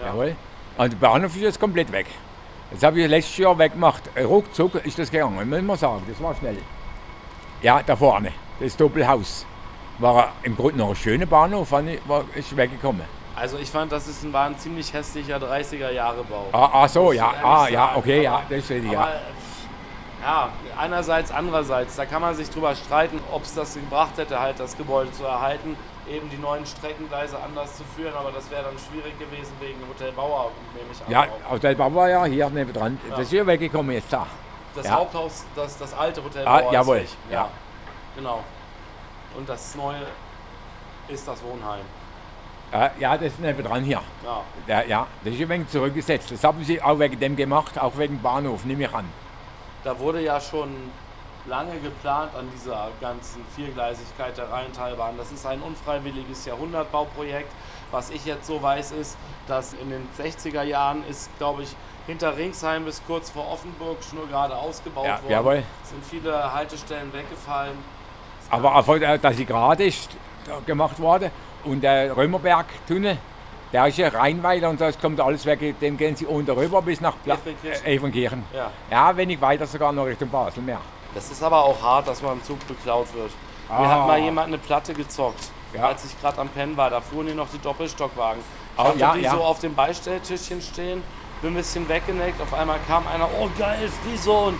Ja. 0.00 0.06
Jawohl. 0.06 0.36
Und 0.76 0.92
der 0.92 0.98
Bahnhof 0.98 1.34
ist 1.36 1.42
jetzt 1.42 1.60
komplett 1.60 1.90
weg. 1.92 2.06
Das 2.70 2.82
habe 2.82 3.00
ich 3.00 3.08
letztes 3.08 3.36
Jahr 3.38 3.56
weggemacht. 3.58 4.02
Ruckzuck 4.18 4.74
ist 4.84 4.98
das 4.98 5.10
gegangen, 5.10 5.48
muss 5.48 5.62
man 5.62 5.76
sagen. 5.76 6.02
Das 6.08 6.20
war 6.20 6.34
schnell. 6.34 6.58
Ja, 7.62 7.80
da 7.82 7.96
vorne, 7.96 8.32
das 8.60 8.76
Doppelhaus. 8.76 9.46
War 9.98 10.32
im 10.42 10.56
Grunde 10.56 10.78
noch 10.78 10.90
ein 10.90 10.96
schöner 10.96 11.26
Bahnhof, 11.26 11.68
fand 11.68 11.88
ich, 11.90 12.00
war, 12.06 12.24
ist 12.34 12.54
weggekommen. 12.56 13.02
Also 13.34 13.58
ich 13.58 13.70
fand, 13.70 13.92
das 13.92 14.08
ist 14.08 14.22
ein, 14.24 14.32
war 14.32 14.46
ein 14.46 14.58
ziemlich 14.58 14.92
hässlicher 14.92 15.36
30er-Jahre-Bau. 15.36 16.46
Ah, 16.52 16.70
ah 16.72 16.88
so, 16.88 17.12
ja, 17.12 17.32
ah, 17.42 17.68
ja, 17.68 17.92
okay, 17.96 18.22
ja, 18.22 18.36
Aber- 18.36 18.44
das 18.48 18.58
ist 18.58 18.70
ja. 18.70 19.00
Aber, 19.00 19.12
ja, 20.22 20.48
einerseits, 20.78 21.30
andererseits, 21.30 21.96
da 21.96 22.04
kann 22.06 22.22
man 22.22 22.34
sich 22.34 22.48
drüber 22.50 22.74
streiten, 22.74 23.20
ob 23.30 23.42
es 23.42 23.54
das 23.54 23.74
gebracht 23.74 24.16
hätte, 24.16 24.40
halt 24.40 24.58
das 24.58 24.76
Gebäude 24.76 25.12
zu 25.12 25.24
erhalten, 25.24 25.76
eben 26.08 26.28
die 26.30 26.38
neuen 26.38 26.64
Streckengleise 26.66 27.36
anders 27.42 27.76
zu 27.76 27.84
führen, 27.94 28.14
aber 28.14 28.32
das 28.32 28.50
wäre 28.50 28.64
dann 28.64 28.74
schwierig 28.78 29.18
gewesen 29.18 29.52
wegen 29.60 29.78
Hotel 29.88 30.12
Bauer, 30.12 30.50
nehme 30.74 30.88
ich 30.92 31.00
an. 31.04 31.10
Ja. 31.28 31.50
Hotel 31.50 31.74
Bauer 31.74 32.08
ja 32.08 32.24
hier 32.24 32.48
nebendran. 32.50 32.98
Ja. 33.08 33.16
Das 33.16 33.26
ist 33.26 33.32
ja 33.32 33.46
weggekommen 33.46 33.94
jetzt 33.94 34.12
da. 34.12 34.26
Das 34.74 34.86
ja. 34.86 34.92
Haupthaus, 34.92 35.44
das, 35.54 35.78
das 35.78 35.94
alte 35.94 36.22
Hotel 36.24 36.46
Ah, 36.46 36.60
Bauer 36.60 36.72
jawohl, 36.72 36.96
ist 36.98 37.12
weg. 37.12 37.18
Ja. 37.30 37.36
ja. 37.42 37.48
genau. 38.16 38.40
Und 39.36 39.48
das 39.48 39.74
neue 39.74 40.06
ist 41.08 41.26
das 41.28 41.42
Wohnheim. 41.42 41.84
Ja, 42.98 43.16
das 43.16 43.28
ist 43.28 43.40
nebendran 43.40 43.84
hier. 43.84 44.02
Ja. 44.24 44.42
Ja, 44.66 44.82
ja, 44.82 45.06
das 45.24 45.34
ist 45.34 45.40
ein 45.40 45.48
wenig 45.48 45.68
zurückgesetzt. 45.68 46.32
Das 46.32 46.42
haben 46.42 46.62
sie 46.64 46.82
auch 46.82 46.98
wegen 46.98 47.18
dem 47.18 47.36
gemacht, 47.36 47.78
auch 47.78 47.96
wegen 47.96 48.20
Bahnhof, 48.20 48.64
nehme 48.64 48.84
ich 48.84 48.92
an. 48.94 49.04
Da 49.84 49.96
wurde 49.98 50.20
ja 50.20 50.40
schon 50.40 50.74
lange 51.46 51.78
geplant 51.78 52.34
an 52.34 52.48
dieser 52.52 52.88
ganzen 53.00 53.44
Viergleisigkeit 53.54 54.36
der 54.36 54.50
Rheintalbahn. 54.50 55.16
Das 55.16 55.30
ist 55.30 55.46
ein 55.46 55.62
unfreiwilliges 55.62 56.44
Jahrhundertbauprojekt. 56.44 57.52
Was 57.92 58.10
ich 58.10 58.24
jetzt 58.26 58.46
so 58.48 58.60
weiß, 58.60 58.90
ist, 58.92 59.16
dass 59.46 59.72
in 59.74 59.90
den 59.90 60.08
60er 60.18 60.62
Jahren 60.62 61.04
ist, 61.08 61.30
glaube 61.38 61.62
ich, 61.62 61.76
hinter 62.08 62.36
Ringsheim 62.36 62.84
bis 62.84 63.00
kurz 63.06 63.30
vor 63.30 63.48
Offenburg 63.48 63.98
nur 64.12 64.26
gerade 64.26 64.56
ausgebaut 64.56 65.06
Ja, 65.06 65.14
worden. 65.22 65.30
jawohl. 65.30 65.62
Sind 65.84 66.04
viele 66.04 66.52
Haltestellen 66.52 67.12
weggefallen. 67.12 67.76
Aber 68.50 68.74
einfach, 68.76 68.96
äh, 68.96 69.18
dass 69.18 69.36
sie 69.36 69.44
gerade 69.44 69.84
ist 69.84 70.10
gemacht 70.66 70.98
worden. 71.00 71.30
Und 71.64 71.80
der 71.82 72.16
Römerberg-Tunnel, 72.16 73.18
der 73.72 73.86
ist 73.88 73.98
ja 73.98 74.08
Rheinweiler 74.08 74.70
und 74.70 74.80
das 74.80 74.98
kommt 75.00 75.20
alles 75.20 75.44
weg. 75.46 75.80
Dem 75.80 75.96
gehen 75.96 76.14
sie 76.14 76.26
unten 76.26 76.50
rüber 76.52 76.80
bis 76.82 77.00
nach 77.00 77.14
Pla 77.24 77.34
Evenkirchen. 77.34 77.84
äh, 77.84 77.94
Evenkirchen. 77.94 78.44
Ja. 78.54 78.70
Ja, 78.90 79.16
wenig 79.16 79.40
weiter 79.40 79.66
sogar 79.66 79.92
noch 79.92 80.04
Richtung 80.06 80.28
Basel 80.28 80.62
mehr. 80.62 80.78
Das 81.14 81.30
ist 81.30 81.42
aber 81.42 81.64
auch 81.64 81.82
hart, 81.82 82.06
dass 82.08 82.22
man 82.22 82.34
im 82.34 82.44
Zug 82.44 82.64
beklaut 82.68 83.12
wird. 83.14 83.30
Mir 83.68 83.74
Ah. 83.76 83.88
hat 84.02 84.06
mal 84.06 84.18
jemand 84.20 84.48
eine 84.48 84.58
Platte 84.58 84.94
gezockt, 84.94 85.48
Ja. 85.74 85.88
als 85.88 86.04
ich 86.04 86.20
gerade 86.20 86.38
am 86.40 86.48
Pennen 86.48 86.76
war. 86.76 86.90
Da 86.90 87.00
fuhren 87.00 87.26
hier 87.26 87.34
noch 87.34 87.48
die 87.52 87.58
Doppelstockwagen. 87.58 88.40
Ich 88.40 88.84
Oh, 88.84 88.92
ja, 88.96 89.14
die 89.14 89.22
ja. 89.22 89.30
so 89.32 89.42
auf 89.42 89.58
dem 89.58 89.74
Beistelltischchen 89.74 90.60
stehen, 90.60 91.02
bin 91.42 91.52
ein 91.52 91.56
bisschen 91.56 91.88
weggeneckt. 91.88 92.40
Auf 92.40 92.54
einmal 92.54 92.78
kam 92.86 93.04
einer, 93.08 93.28
oh 93.40 93.48
geil, 93.58 93.88
Frison. 94.04 94.54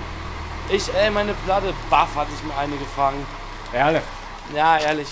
Ich, 0.71 0.93
ey, 0.95 1.11
meine 1.11 1.35
Platte. 1.45 1.73
Baff, 1.91 2.17
hatte 2.17 2.31
ich 2.35 2.43
mir 2.43 2.57
eine 2.59 2.77
gefangen. 2.77 3.25
Ehrlich. 3.73 4.03
Ja, 4.55 4.79
ehrlich. 4.79 5.09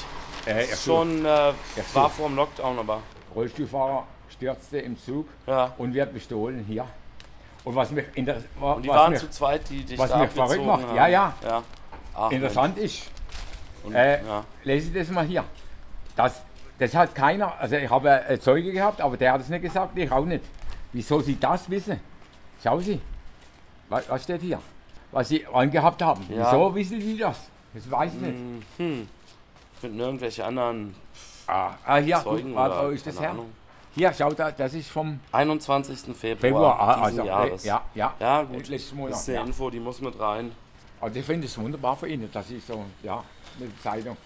Äh. 0.46 0.64
Schon 0.76 1.25
äh, 1.25 1.52
war 1.94 2.11
vor 2.11 2.28
dem 2.28 2.37
Lockdown, 2.37 2.78
aber 2.78 3.00
Rollstuhlfahrer 3.34 4.04
stürzte 4.28 4.78
im 4.78 4.99
Zug 4.99 5.26
ja. 5.46 5.73
und 5.78 5.94
wird 5.94 6.12
bestohlen 6.12 6.64
hier. 6.66 6.87
Und 7.64 7.75
was 7.75 7.90
mich, 7.90 8.04
inter 8.14 8.37
wa- 8.61 8.73
Und 8.75 8.82
die 8.82 8.88
waren 8.88 9.12
mich 9.12 9.20
zu 9.20 9.30
zweit, 9.30 9.68
die 9.70 9.84
dich 9.84 9.99
was 9.99 10.11
da 10.11 10.18
mich 10.18 10.30
verrückt 10.30 10.64
macht. 10.64 10.82
haben. 10.82 10.96
Ja, 10.96 11.06
ja. 11.06 11.32
ja. 11.42 11.62
Ach, 12.14 12.30
interessant 12.30 12.76
ist, 12.78 13.04
Mensch. 13.04 13.11
Und, 13.84 13.94
äh, 13.94 14.23
ja. 14.25 14.44
lese 14.62 14.92
das 14.92 15.08
mal 15.11 15.25
hier. 15.25 15.44
Das, 16.14 16.42
das 16.78 16.94
hat 16.94 17.14
keiner, 17.14 17.54
also 17.58 17.76
ich 17.76 17.88
habe 17.90 18.11
einen 18.11 18.40
Zeuge 18.40 18.70
gehabt, 18.73 19.00
aber 19.00 19.16
der 19.16 19.32
hat 19.32 19.40
es 19.40 19.49
nicht 19.49 19.62
gesagt, 19.62 19.96
ich 19.99 20.11
auch 20.12 20.25
nicht. 20.25 20.44
Wieso 20.92 21.20
Sie 21.20 21.38
das 21.40 21.68
wissen? 21.68 21.99
Schau 22.62 22.78
Sie, 22.80 23.00
was, 23.88 24.08
was 24.08 24.23
steht 24.23 24.42
hier? 24.42 24.61
Was 25.11 25.28
Sie 25.28 25.46
angehabt 25.46 26.00
haben. 26.02 26.25
Ja. 26.28 26.46
Wieso 26.52 26.75
wissen 26.75 27.00
Sie 27.00 27.18
das? 27.18 27.49
Das 27.75 27.90
weiß 27.90 28.12
ich 28.14 28.21
nicht. 28.21 28.35
Hm. 28.78 29.09
Finden 29.81 30.00
irgendwelche 30.00 30.45
anderen 30.45 30.95
Ah, 31.47 31.73
ah, 31.85 31.97
hier, 31.99 32.21
Zeugen 32.23 32.54
warte, 32.54 32.78
oder 32.78 32.90
ist 32.93 33.07
das 33.07 33.21
her? 33.21 33.31
Ahnung. 33.31 33.50
Hier, 33.95 34.12
schau 34.16 34.31
da, 34.33 34.50
das 34.50 34.73
ist 34.75 34.88
vom 34.88 35.21
21. 35.31 36.16
Februar, 36.16 36.37
Februar. 36.40 36.81
Ah, 36.81 36.95
diesen 36.95 37.21
also, 37.21 37.25
Jahres. 37.25 37.64
ja, 37.64 37.83
ja. 37.95 38.14
Ja, 38.19 38.43
gut. 38.43 38.62
Das 38.62 38.69
ist 38.71 38.93
eine 38.95 39.35
Ja. 39.35 39.43
Info, 39.45 39.69
die 39.71 39.78
muss 39.81 40.00
mit 40.00 40.19
rein. 40.19 40.52
Also 41.00 41.19
ich 41.19 41.25
finde 41.26 41.47
es 41.47 41.59
wunderbar 41.59 41.97
für 41.97 42.09
ihn, 42.09 42.28
dass 42.33 42.50
ich 42.50 42.64
so, 42.64 42.83
ja, 43.02 43.23
der 43.61 43.69
Zeitung. 43.83 44.16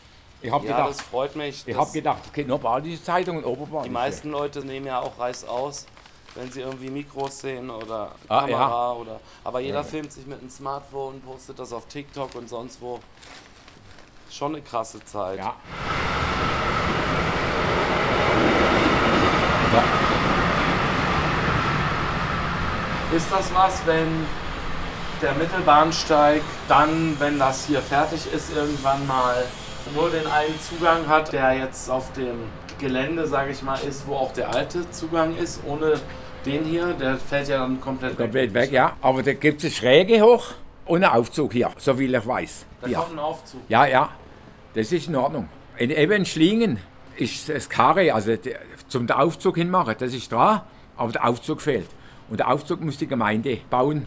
Ich 0.40 0.50
habe 0.52 0.64
Ja, 0.64 0.72
gedacht, 0.76 0.90
das 0.90 1.00
freut 1.02 1.34
mich. 1.34 1.64
ich 1.66 1.76
habe 1.76 1.90
gedacht, 1.90 2.22
okay, 2.28 2.44
nur 2.44 2.58
badische 2.60 3.02
Zeitung 3.02 3.38
und 3.38 3.44
Oberbadische. 3.44 3.88
die 3.88 3.92
meisten 3.94 4.30
Leute 4.30 4.60
nehmen 4.64 4.86
ja 4.86 5.00
auch 5.00 5.18
Reiß 5.18 5.44
aus, 5.48 5.86
wenn 6.34 6.50
sie 6.52 6.60
irgendwie 6.60 6.90
Mikros 6.90 7.40
sehen 7.40 7.70
oder 7.70 8.12
Ah, 8.28 8.40
Kamera 8.42 8.92
oder. 8.92 9.20
Aber 9.44 9.60
jeder 9.60 9.78
Ja. 9.78 9.84
filmt 9.84 10.12
sich 10.12 10.26
mit 10.26 10.40
einem 10.40 10.50
Smartphone, 10.50 11.20
postet 11.20 11.58
das 11.58 11.72
auf 11.72 11.86
TikTok 11.86 12.34
und 12.34 12.48
sonst 12.48 12.80
wo. 12.80 13.00
Schon 14.30 14.54
eine 14.54 14.62
krasse 14.62 15.02
Zeit. 15.04 15.38
Ja. 15.38 15.54
ja. 19.74 19.84
Ist 23.16 23.26
das 23.32 23.54
was, 23.54 23.86
wenn 23.86 24.26
der 25.22 25.32
Mittelbahnsteig 25.34 26.42
dann, 26.68 27.16
wenn 27.18 27.38
das 27.38 27.64
hier 27.64 27.80
fertig 27.80 28.30
ist, 28.32 28.54
irgendwann 28.54 29.06
mal 29.06 29.44
nur 29.94 30.10
den 30.10 30.26
einen 30.26 30.60
Zugang 30.60 31.08
hat, 31.08 31.32
der 31.32 31.54
jetzt 31.54 31.90
auf 31.90 32.12
dem 32.12 32.44
Gelände, 32.78 33.26
sage 33.26 33.52
ich 33.52 33.62
mal, 33.62 33.78
ist, 33.80 34.06
wo 34.06 34.14
auch 34.14 34.32
der 34.32 34.54
alte 34.54 34.90
Zugang 34.90 35.36
ist, 35.36 35.60
ohne 35.66 35.94
den 36.46 36.64
hier, 36.64 36.94
der 36.94 37.16
fällt 37.16 37.48
ja 37.48 37.58
dann 37.58 37.80
komplett 37.80 38.12
weg. 38.12 38.18
Komplett 38.18 38.54
weg, 38.54 38.72
ja. 38.72 38.96
Aber 39.00 39.22
da 39.22 39.32
gibt 39.34 39.62
es 39.64 39.76
Schräge 39.76 40.20
hoch 40.22 40.52
und 40.86 41.04
einen 41.04 41.12
Aufzug 41.12 41.52
hier, 41.52 41.70
so 41.76 41.94
viel 41.94 42.14
ich 42.14 42.26
weiß. 42.26 42.66
Da 42.80 42.86
Hier. 42.86 42.96
kommt 42.98 43.12
ein 43.12 43.18
Aufzug. 43.18 43.60
Ja, 43.68 43.86
ja, 43.86 44.10
das 44.74 44.92
ist 44.92 45.08
in 45.08 45.16
Ordnung. 45.16 45.48
In 45.76 45.90
eben 45.90 46.12
in 46.12 46.24
Schlingen 46.24 46.78
ist 47.16 47.48
das 47.48 47.68
Karre, 47.68 48.12
also 48.14 48.34
zum 48.88 49.10
Aufzug 49.10 49.56
hinmachen, 49.56 49.94
das 49.98 50.14
ist 50.14 50.30
dran, 50.32 50.62
aber 50.96 51.12
der 51.12 51.26
Aufzug 51.26 51.60
fehlt. 51.60 51.88
Und 52.30 52.40
der 52.40 52.48
Aufzug 52.48 52.80
muss 52.80 52.98
die 52.98 53.06
Gemeinde 53.06 53.58
bauen, 53.70 54.06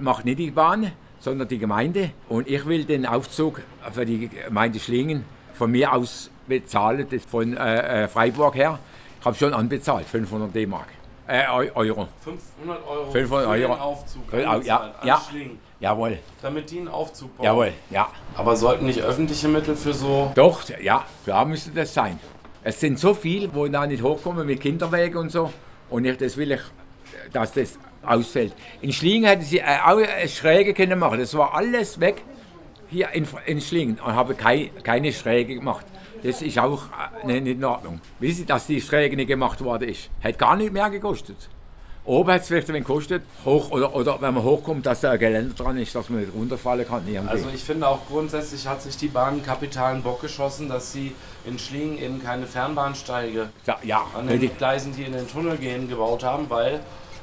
macht 0.00 0.24
nicht 0.24 0.38
die 0.38 0.50
Bahn, 0.50 0.92
sondern 1.18 1.48
die 1.48 1.58
Gemeinde. 1.58 2.10
Und 2.28 2.48
ich 2.48 2.66
will 2.66 2.84
den 2.84 3.06
Aufzug 3.06 3.60
für 3.92 4.04
die 4.04 4.28
Gemeinde 4.28 4.80
Schlingen 4.80 5.24
von 5.54 5.70
mir 5.70 5.92
aus 5.92 6.30
bezahlen, 6.60 7.06
das 7.10 7.24
von 7.24 7.56
äh, 7.56 8.04
äh, 8.04 8.08
Freiburg 8.08 8.54
her. 8.54 8.78
Ich 9.20 9.24
habe 9.26 9.36
schon 9.36 9.54
anbezahlt, 9.54 10.06
500 10.06 10.54
D-Mark. 10.54 10.88
Äh, 11.26 11.44
Eu- 11.48 11.70
Euro. 11.74 12.08
500 12.20 12.86
Euro 12.86 13.10
500 13.10 13.46
für 13.48 13.58
den 13.58 13.70
Euro. 13.70 13.80
Aufzug. 13.80 14.22
Für- 14.28 14.48
angezahlt, 14.48 14.94
ja, 15.02 15.06
ja. 15.06 15.22
Schlingen, 15.30 15.58
Jawohl, 15.80 16.18
damit 16.42 16.70
die 16.70 16.78
einen 16.78 16.88
Aufzug 16.88 17.36
bauen. 17.36 17.44
jawohl, 17.46 17.72
ja. 17.90 18.08
Aber 18.36 18.54
sollten 18.56 18.86
nicht 18.86 19.00
öffentliche 19.02 19.48
Mittel 19.48 19.74
für 19.76 19.92
so 19.92 20.30
Doch, 20.34 20.62
ja, 20.80 21.04
klar 21.24 21.44
müsste 21.44 21.70
das 21.70 21.94
sein. 21.94 22.18
Es 22.64 22.78
sind 22.78 22.98
so 22.98 23.14
viele, 23.14 23.52
wo 23.54 23.66
da 23.66 23.86
nicht 23.86 24.02
hochkommen 24.02 24.46
mit 24.46 24.60
Kinderwegen 24.60 25.16
und 25.16 25.30
so. 25.32 25.52
Und 25.90 26.04
ich, 26.04 26.16
das 26.18 26.36
will 26.36 26.52
ich, 26.52 26.60
dass 27.32 27.52
das 27.52 27.78
ausfällt. 28.04 28.52
In 28.80 28.92
Schlingen 28.92 29.24
hätten 29.28 29.42
sie 29.42 29.58
äh, 29.58 29.78
auch 29.84 29.96
eine 29.98 30.28
Schräge 30.28 30.74
können 30.74 30.98
machen. 30.98 31.18
Das 31.18 31.34
war 31.36 31.54
alles 31.54 31.98
weg 31.98 32.22
hier 32.88 33.08
in, 33.12 33.26
in 33.46 33.60
Schlingen 33.60 33.98
und 34.04 34.14
habe 34.14 34.34
kei, 34.34 34.70
keine 34.82 35.12
Schräge 35.12 35.54
gemacht. 35.54 35.86
Das 36.22 36.40
ist 36.40 36.58
auch 36.58 36.84
äh, 37.24 37.40
nicht 37.40 37.56
in 37.56 37.64
Ordnung. 37.64 38.00
Wissen 38.20 38.38
Sie, 38.38 38.46
dass 38.46 38.66
die 38.66 38.80
Schräge 38.80 39.16
nicht 39.16 39.26
gemacht 39.26 39.62
worden 39.62 39.88
ist? 39.88 40.08
Hat 40.22 40.38
gar 40.38 40.56
nicht 40.56 40.72
mehr 40.72 40.88
gekostet. 40.90 41.48
Oben 42.04 42.32
hat 42.32 42.40
es 42.42 42.48
vielleicht 42.48 42.68
ein 42.68 42.74
wenig 42.74 42.86
gekostet, 42.86 43.22
hoch, 43.44 43.70
oder, 43.70 43.94
oder 43.94 44.20
wenn 44.20 44.34
man 44.34 44.42
hochkommt, 44.42 44.84
dass 44.84 45.02
da 45.02 45.12
ein 45.12 45.20
Geländer 45.20 45.54
dran 45.54 45.78
ist, 45.78 45.94
dass 45.94 46.10
man 46.10 46.20
nicht 46.20 46.34
runterfallen 46.34 46.84
kann. 46.86 47.06
Irgendwie. 47.06 47.28
Also 47.30 47.48
ich 47.54 47.62
finde 47.62 47.86
auch 47.86 48.00
grundsätzlich 48.08 48.66
hat 48.66 48.82
sich 48.82 48.96
die 48.96 49.06
Bahn 49.06 49.34
einen 49.34 49.44
kapitalen 49.44 50.02
Bock 50.02 50.20
geschossen, 50.20 50.68
dass 50.68 50.92
sie 50.92 51.14
in 51.44 51.60
Schlingen 51.60 51.98
eben 51.98 52.20
keine 52.20 52.46
Fernbahnsteige 52.46 53.50
ja, 53.66 53.78
ja, 53.84 54.04
an 54.18 54.26
den 54.26 54.56
Gleisen, 54.56 54.92
die 54.96 55.04
in 55.04 55.12
den 55.12 55.28
Tunnel 55.28 55.56
gehen, 55.58 55.88
gebaut 55.88 56.24
haben, 56.24 56.50
weil 56.50 56.80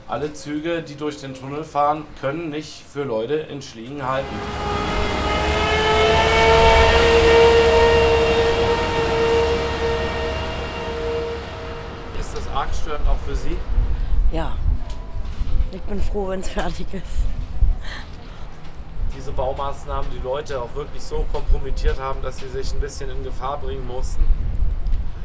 alle 0.07 0.33
Züge, 0.33 0.81
die 0.81 0.95
durch 0.95 1.19
den 1.19 1.33
Tunnel 1.33 1.65
fahren, 1.65 2.05
können 2.21 2.49
nicht 2.49 2.83
für 2.91 3.03
Leute 3.03 3.33
in 3.33 3.61
Schlingen 3.61 4.07
halten. 4.07 5.28
Störend 12.81 13.07
auch 13.07 13.17
für 13.27 13.35
Sie? 13.35 13.57
Ja. 14.31 14.53
Ich 15.71 15.81
bin 15.81 16.01
froh, 16.01 16.29
wenn 16.29 16.39
es 16.39 16.49
fertig 16.49 16.87
ist. 16.93 17.27
diese 19.15 19.31
Baumaßnahmen 19.31 20.09
die 20.11 20.23
Leute 20.23 20.61
auch 20.61 20.73
wirklich 20.75 21.03
so 21.03 21.25
kompromittiert 21.31 21.99
haben, 21.99 22.21
dass 22.21 22.37
sie 22.37 22.47
sich 22.47 22.73
ein 22.73 22.79
bisschen 22.79 23.09
in 23.09 23.23
Gefahr 23.23 23.57
bringen 23.57 23.85
mussten. 23.85 24.23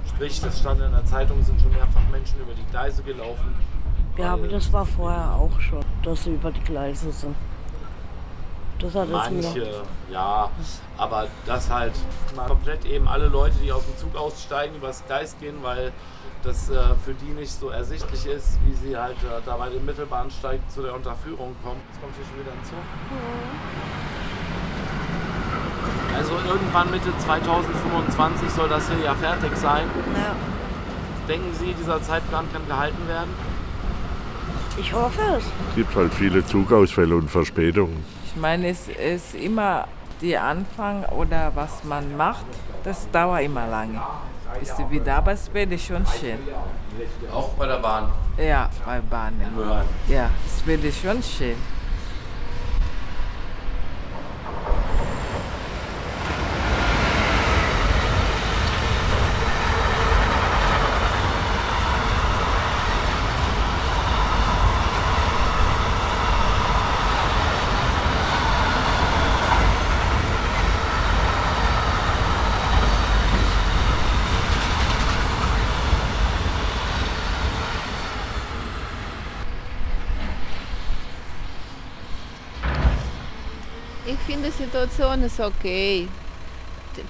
Sprich, 0.08 0.40
das 0.40 0.58
stand 0.60 0.80
in 0.80 0.90
der 0.90 1.04
Zeitung, 1.06 1.42
sind 1.42 1.60
schon 1.60 1.72
mehrfach 1.72 2.02
Menschen 2.10 2.40
über 2.40 2.52
die 2.54 2.64
Gleise 2.70 3.02
gelaufen. 3.02 3.54
Ja, 4.16 4.34
aber 4.34 4.48
das 4.48 4.72
war 4.72 4.84
vorher 4.84 5.34
auch 5.34 5.58
schon, 5.60 5.84
dass 6.02 6.24
sie 6.24 6.34
über 6.34 6.50
die 6.50 6.60
Gleise 6.60 7.10
sind. 7.10 7.34
Das 8.78 8.94
hat 8.94 9.08
Manche, 9.08 9.82
ja, 10.10 10.50
aber 10.98 11.28
das 11.46 11.70
halt 11.70 11.92
komplett 12.46 12.84
eben 12.84 13.08
alle 13.08 13.28
Leute, 13.28 13.54
die 13.62 13.72
aus 13.72 13.84
dem 13.86 13.96
Zug 13.96 14.16
aussteigen, 14.16 14.76
übers 14.76 15.04
Gleis 15.06 15.36
gehen, 15.40 15.56
weil 15.62 15.92
das 16.44 16.70
äh, 16.70 16.74
für 17.04 17.14
die 17.14 17.32
nicht 17.32 17.52
so 17.52 17.70
ersichtlich 17.70 18.26
ist, 18.26 18.58
wie 18.66 18.74
sie 18.74 18.96
halt 18.96 19.16
äh, 19.22 19.40
da 19.44 19.56
bei 19.56 19.70
dem 19.70 19.84
Mittelbahnsteig 19.84 20.60
zu 20.68 20.82
der 20.82 20.94
Unterführung 20.94 21.54
kommen. 21.62 21.80
Jetzt 21.90 22.00
kommt 22.00 22.14
hier 22.16 22.24
schon 22.26 22.40
wieder 22.40 22.52
ein 22.52 22.64
Zug. 22.64 22.78
Also 26.16 26.32
irgendwann 26.48 26.90
Mitte 26.90 27.12
2025 27.18 28.50
soll 28.50 28.68
das 28.68 28.88
hier 28.88 29.04
ja 29.04 29.14
fertig 29.14 29.56
sein. 29.56 29.84
Ja, 30.14 30.36
Denken 31.28 31.54
Sie, 31.54 31.72
dieser 31.72 32.02
Zeitplan 32.02 32.46
kann 32.52 32.66
gehalten 32.66 33.08
werden? 33.08 33.30
ich 34.78 34.92
hoffe 34.92 35.20
es. 35.38 35.44
Es 35.44 35.74
gibt 35.76 35.94
halt 35.94 36.12
viele 36.12 36.44
Zugausfälle 36.44 37.16
und 37.16 37.30
Verspätungen. 37.30 38.04
Ich 38.26 38.36
meine, 38.36 38.68
es 38.68 38.88
ist 38.88 39.34
immer 39.34 39.86
der 40.20 40.42
Anfang 40.42 41.04
oder 41.06 41.52
was 41.54 41.84
man 41.84 42.16
macht, 42.16 42.46
das 42.82 43.08
dauert 43.10 43.42
immer 43.42 43.66
lange. 43.68 44.00
Bis 44.58 44.74
du 44.76 44.90
wieder, 44.90 45.16
aber 45.16 45.32
es 45.32 45.52
wird 45.52 45.78
schon 45.80 46.04
schön. 46.06 46.38
Auch 47.32 47.50
bei 47.50 47.66
der 47.66 47.78
Bahn. 47.78 48.12
Ja, 48.38 48.70
bei 48.84 49.00
Bahnen. 49.00 49.40
Ja, 50.08 50.30
es 50.46 50.66
wird 50.66 50.82
schon 50.94 51.22
schön. 51.22 51.56
Ich 84.34 84.40
finde, 84.40 84.50
die 84.50 84.64
Situation 84.64 85.22
ist 85.22 85.38
okay. 85.38 86.08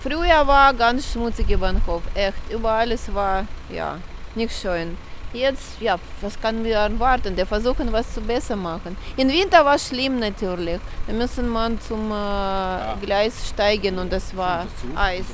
Früher 0.02 0.46
war 0.46 0.74
ganz 0.74 1.10
schmutziger 1.10 1.56
Bahnhof, 1.56 2.02
echt. 2.14 2.36
Überall 2.50 2.92
es 2.92 3.14
war, 3.14 3.46
ja, 3.70 3.96
nicht 4.34 4.54
schön. 4.54 4.98
Jetzt, 5.32 5.80
ja, 5.80 5.98
was 6.20 6.38
können 6.38 6.62
wir 6.62 6.76
erwarten? 6.76 7.34
Wir 7.34 7.46
versuchen, 7.46 7.90
was 7.90 8.12
zu 8.12 8.20
besser 8.20 8.56
machen. 8.56 8.94
Im 9.16 9.28
Winter 9.28 9.64
war 9.64 9.76
es 9.76 9.88
schlimm 9.88 10.18
natürlich. 10.18 10.80
Da 11.06 11.14
müssen 11.14 11.48
man 11.48 11.80
zum 11.80 12.12
äh, 12.12 13.06
Gleis 13.06 13.48
steigen 13.48 13.98
und 13.98 14.12
das 14.12 14.36
war 14.36 14.66
Eis. 14.94 15.24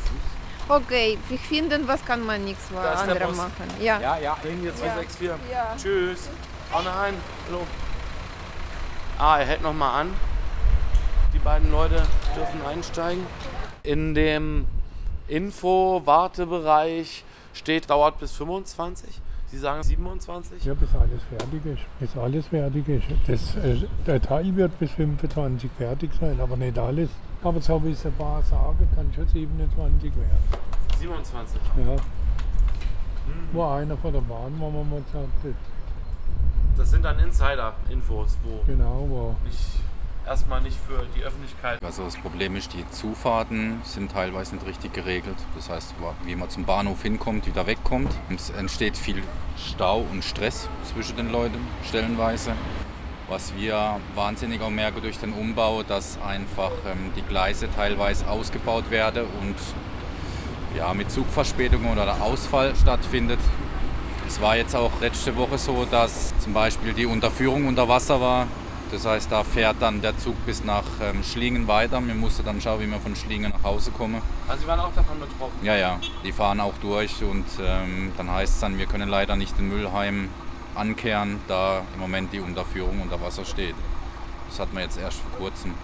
Okay, 0.68 1.18
wir 1.28 1.38
finden, 1.38 1.88
was 1.88 2.04
kann 2.04 2.24
man 2.24 2.44
nichts 2.44 2.66
anderes 2.72 3.36
machen. 3.36 3.66
Ja. 3.80 4.00
Ja, 4.00 4.16
ja. 4.16 4.36
Hier 4.42 4.76
264. 4.76 5.28
Ja. 5.50 5.74
Tschüss. 5.76 6.28
Hau 6.72 6.78
rein. 6.78 7.14
Hallo. 7.48 7.66
Ah, 9.18 9.38
er 9.40 9.46
hält 9.46 9.62
noch 9.62 9.74
mal 9.74 10.02
an. 10.02 10.29
Die 11.32 11.38
beiden 11.38 11.70
Leute 11.70 12.02
dürfen 12.36 12.60
einsteigen. 12.66 13.24
In 13.82 14.14
dem 14.14 14.66
Info-Wartebereich 15.28 17.24
steht, 17.54 17.88
dauert 17.90 18.18
bis 18.18 18.32
25. 18.32 19.20
Sie 19.46 19.58
sagen 19.58 19.82
27? 19.82 20.64
Ja, 20.64 20.74
bis 20.74 20.88
alles 20.94 21.22
fertig 21.24 21.66
ist. 21.66 21.82
Bis 21.98 22.16
alles 22.16 22.46
fertig 22.46 22.88
ist. 22.88 23.04
Das, 23.26 23.56
äh, 23.56 23.84
der 24.06 24.22
Teil 24.22 24.54
wird 24.54 24.78
bis 24.78 24.92
25 24.92 25.70
fertig 25.76 26.10
sein, 26.20 26.40
aber 26.40 26.56
nicht 26.56 26.78
alles. 26.78 27.10
Aber 27.42 27.60
so 27.60 27.82
wie 27.84 27.90
es 27.92 28.04
ein 28.06 28.12
paar 28.12 28.42
sagen, 28.42 28.88
kann 28.94 29.10
schon 29.12 29.26
27 29.26 30.12
werden. 30.14 30.38
27. 30.98 31.60
Ja. 31.78 31.96
War 33.52 33.78
einer 33.78 33.96
von 33.96 34.12
der 34.12 34.20
Bahn, 34.20 34.54
wo 34.58 34.70
man 34.70 34.88
mal 34.88 34.98
hat. 34.98 35.54
Das 36.76 36.90
sind 36.90 37.04
dann 37.04 37.18
Insider-Infos, 37.18 38.36
wo 38.44 38.60
Genau, 38.66 39.08
war. 39.10 39.34
nicht, 39.44 39.58
erstmal 40.26 40.60
nicht 40.60 40.76
für 40.86 41.06
die 41.16 41.22
Öffentlichkeit. 41.22 41.82
Also 41.84 42.04
das 42.04 42.16
Problem 42.16 42.56
ist, 42.56 42.72
die 42.72 42.88
Zufahrten 42.90 43.80
sind 43.84 44.12
teilweise 44.12 44.54
nicht 44.54 44.66
richtig 44.66 44.92
geregelt. 44.92 45.36
Das 45.54 45.68
heißt, 45.68 45.94
wie 46.24 46.34
man 46.36 46.50
zum 46.50 46.64
Bahnhof 46.64 47.02
hinkommt, 47.02 47.46
wieder 47.46 47.66
wegkommt. 47.66 48.12
Es 48.34 48.50
entsteht 48.50 48.96
viel 48.96 49.22
Stau 49.56 50.04
und 50.10 50.24
Stress 50.24 50.68
zwischen 50.92 51.16
den 51.16 51.30
Leuten 51.30 51.58
stellenweise. 51.86 52.52
Was 53.28 53.54
wir 53.54 54.00
wahnsinnig 54.16 54.60
auch 54.60 54.70
merken 54.70 55.02
durch 55.02 55.18
den 55.18 55.32
Umbau, 55.32 55.84
dass 55.84 56.18
einfach 56.20 56.72
ähm, 56.84 57.12
die 57.16 57.22
Gleise 57.22 57.68
teilweise 57.70 58.28
ausgebaut 58.28 58.90
werden 58.90 59.24
und 59.40 59.56
ja, 60.76 60.92
mit 60.94 61.10
Zugverspätungen 61.10 61.92
oder 61.92 62.20
Ausfall 62.20 62.74
stattfindet. 62.74 63.38
Es 64.26 64.40
war 64.40 64.56
jetzt 64.56 64.74
auch 64.76 64.92
letzte 65.00 65.36
Woche 65.36 65.58
so, 65.58 65.84
dass 65.84 66.32
zum 66.38 66.52
Beispiel 66.52 66.92
die 66.92 67.06
Unterführung 67.06 67.66
unter 67.66 67.88
Wasser 67.88 68.20
war. 68.20 68.46
Das 68.92 69.06
heißt, 69.06 69.30
da 69.30 69.44
fährt 69.44 69.76
dann 69.80 70.02
der 70.02 70.18
Zug 70.18 70.34
bis 70.46 70.64
nach 70.64 70.84
ähm, 71.00 71.22
Schlingen 71.22 71.68
weiter. 71.68 72.04
Wir 72.04 72.14
mussten 72.14 72.44
dann 72.44 72.60
schauen, 72.60 72.80
wie 72.80 72.86
wir 72.86 72.98
von 72.98 73.14
Schlingen 73.14 73.52
nach 73.52 73.62
Hause 73.62 73.92
kommen. 73.92 74.20
Also 74.48 74.62
Sie 74.62 74.68
waren 74.68 74.80
auch 74.80 74.92
davon 74.92 75.20
betroffen. 75.20 75.58
Ja, 75.62 75.76
ja, 75.76 76.00
die 76.24 76.32
fahren 76.32 76.58
auch 76.58 76.74
durch 76.82 77.22
und 77.22 77.46
ähm, 77.62 78.12
dann 78.16 78.30
heißt 78.30 78.54
es 78.54 78.60
dann, 78.60 78.78
wir 78.78 78.86
können 78.86 79.08
leider 79.08 79.36
nicht 79.36 79.56
in 79.58 79.68
Müllheim 79.68 80.28
ankehren, 80.74 81.40
da 81.46 81.82
im 81.94 82.00
Moment 82.00 82.32
die 82.32 82.40
Unterführung 82.40 83.00
unter 83.00 83.20
Wasser 83.20 83.44
steht. 83.44 83.76
Das 84.48 84.58
hat 84.58 84.72
man 84.72 84.82
jetzt 84.82 84.98
erst 84.98 85.20
vor 85.20 85.38
kurzem. 85.38 85.74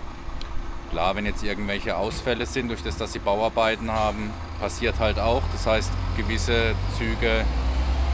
Klar, 0.90 1.14
wenn 1.14 1.26
jetzt 1.26 1.44
irgendwelche 1.44 1.96
Ausfälle 1.96 2.46
sind, 2.46 2.68
durch 2.68 2.82
das, 2.82 2.96
dass 2.96 3.12
sie 3.12 3.18
Bauarbeiten 3.18 3.90
haben, 3.90 4.30
passiert 4.60 4.98
halt 4.98 5.18
auch. 5.18 5.42
Das 5.52 5.66
heißt, 5.66 5.90
gewisse 6.16 6.74
Züge 6.96 7.44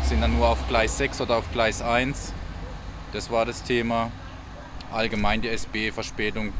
sind 0.05 0.21
dann 0.21 0.37
nur 0.37 0.49
auf 0.49 0.59
Gleis 0.69 0.99
6 0.99 1.23
oder 1.23 1.37
auf 1.37 1.51
Gleis 1.53 1.81
1. 1.81 2.33
Das 3.13 3.31
war 3.31 3.47
das 3.47 3.63
Thema. 3.63 4.11
Allgemein 4.93 5.41
die 5.41 5.49
SB-Verspätung 5.49 6.53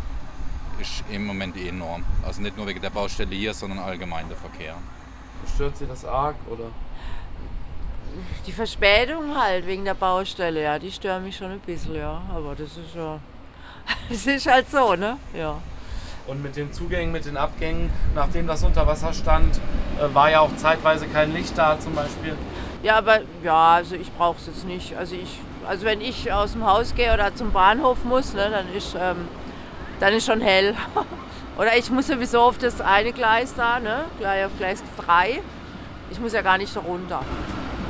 ist 0.81 1.05
im 1.11 1.27
Moment 1.27 1.57
eh 1.57 1.69
enorm. 1.69 2.05
Also 2.25 2.41
nicht 2.43 2.57
nur 2.57 2.67
wegen 2.67 2.81
der 2.81 2.91
Baustelle 2.91 3.35
hier, 3.35 3.55
sondern 3.55 3.79
allgemein 3.79 4.29
der 4.29 4.37
Verkehr. 4.37 4.75
Stört 5.55 5.77
Sie 5.77 5.87
das 5.87 6.05
arg 6.05 6.37
oder? 6.51 6.71
Die 8.47 8.53
Verspätung 8.53 9.37
halt 9.37 9.67
wegen 9.67 9.85
der 9.85 9.95
Baustelle, 9.95 10.63
ja, 10.63 10.79
die 10.79 10.93
stören 10.93 11.25
mich 11.25 11.37
schon 11.37 11.51
ein 11.51 11.61
bisschen, 11.61 11.95
ja. 11.95 12.21
Aber 12.35 12.55
das 12.55 12.77
ist 12.77 12.95
ja. 12.95 13.19
Es 14.11 14.27
ist 14.27 14.47
halt 14.47 14.71
so, 14.71 14.95
ne? 14.95 15.17
Ja. 15.35 15.59
Und 16.27 16.43
mit 16.43 16.57
den 16.57 16.73
Zugängen, 16.73 17.11
mit 17.11 17.25
den 17.25 17.37
Abgängen, 17.37 17.91
nachdem 18.15 18.47
das 18.47 18.63
unter 18.63 18.87
Wasser 18.87 19.13
stand, 19.13 19.61
äh, 19.99 20.15
war 20.15 20.31
ja 20.31 20.41
auch 20.41 20.55
zeitweise 20.57 21.07
kein 21.07 21.33
Licht 21.33 21.57
da 21.59 21.79
zum 21.81 21.95
Beispiel. 21.95 22.37
Ja, 22.83 22.99
aber 22.99 23.21
ja, 23.43 23.75
also 23.75 23.95
ich 23.97 24.13
brauche 24.13 24.39
es 24.39 24.47
jetzt 24.47 24.65
nicht. 24.65 24.97
Also 24.97 25.17
ich, 25.17 25.41
also 25.67 25.85
wenn 25.85 26.01
ich 26.01 26.33
aus 26.33 26.53
dem 26.53 26.67
Haus 26.67 26.95
gehe 26.95 27.13
oder 27.13 27.35
zum 27.35 27.53
Bahnhof 27.53 28.05
muss, 28.05 28.35
ne, 28.35 28.49
dann 28.51 28.73
ist, 28.75 28.95
ähm, 28.99 29.29
dann 30.01 30.13
ist 30.13 30.27
schon 30.27 30.41
hell. 30.41 30.75
oder 31.59 31.77
ich 31.77 31.91
muss 31.91 32.07
sowieso 32.07 32.41
auf 32.41 32.59
das 32.59 32.81
eine 32.81 33.13
Gleis 33.13 33.55
da, 33.55 33.81
ne, 33.81 34.05
gleich 34.19 34.45
auf 34.45 34.53
Gleis 34.59 34.83
3. 34.99 35.41
Ich 36.11 36.21
muss 36.21 36.33
ja 36.33 36.43
gar 36.43 36.59
nicht 36.59 36.77
runter. 36.77 37.23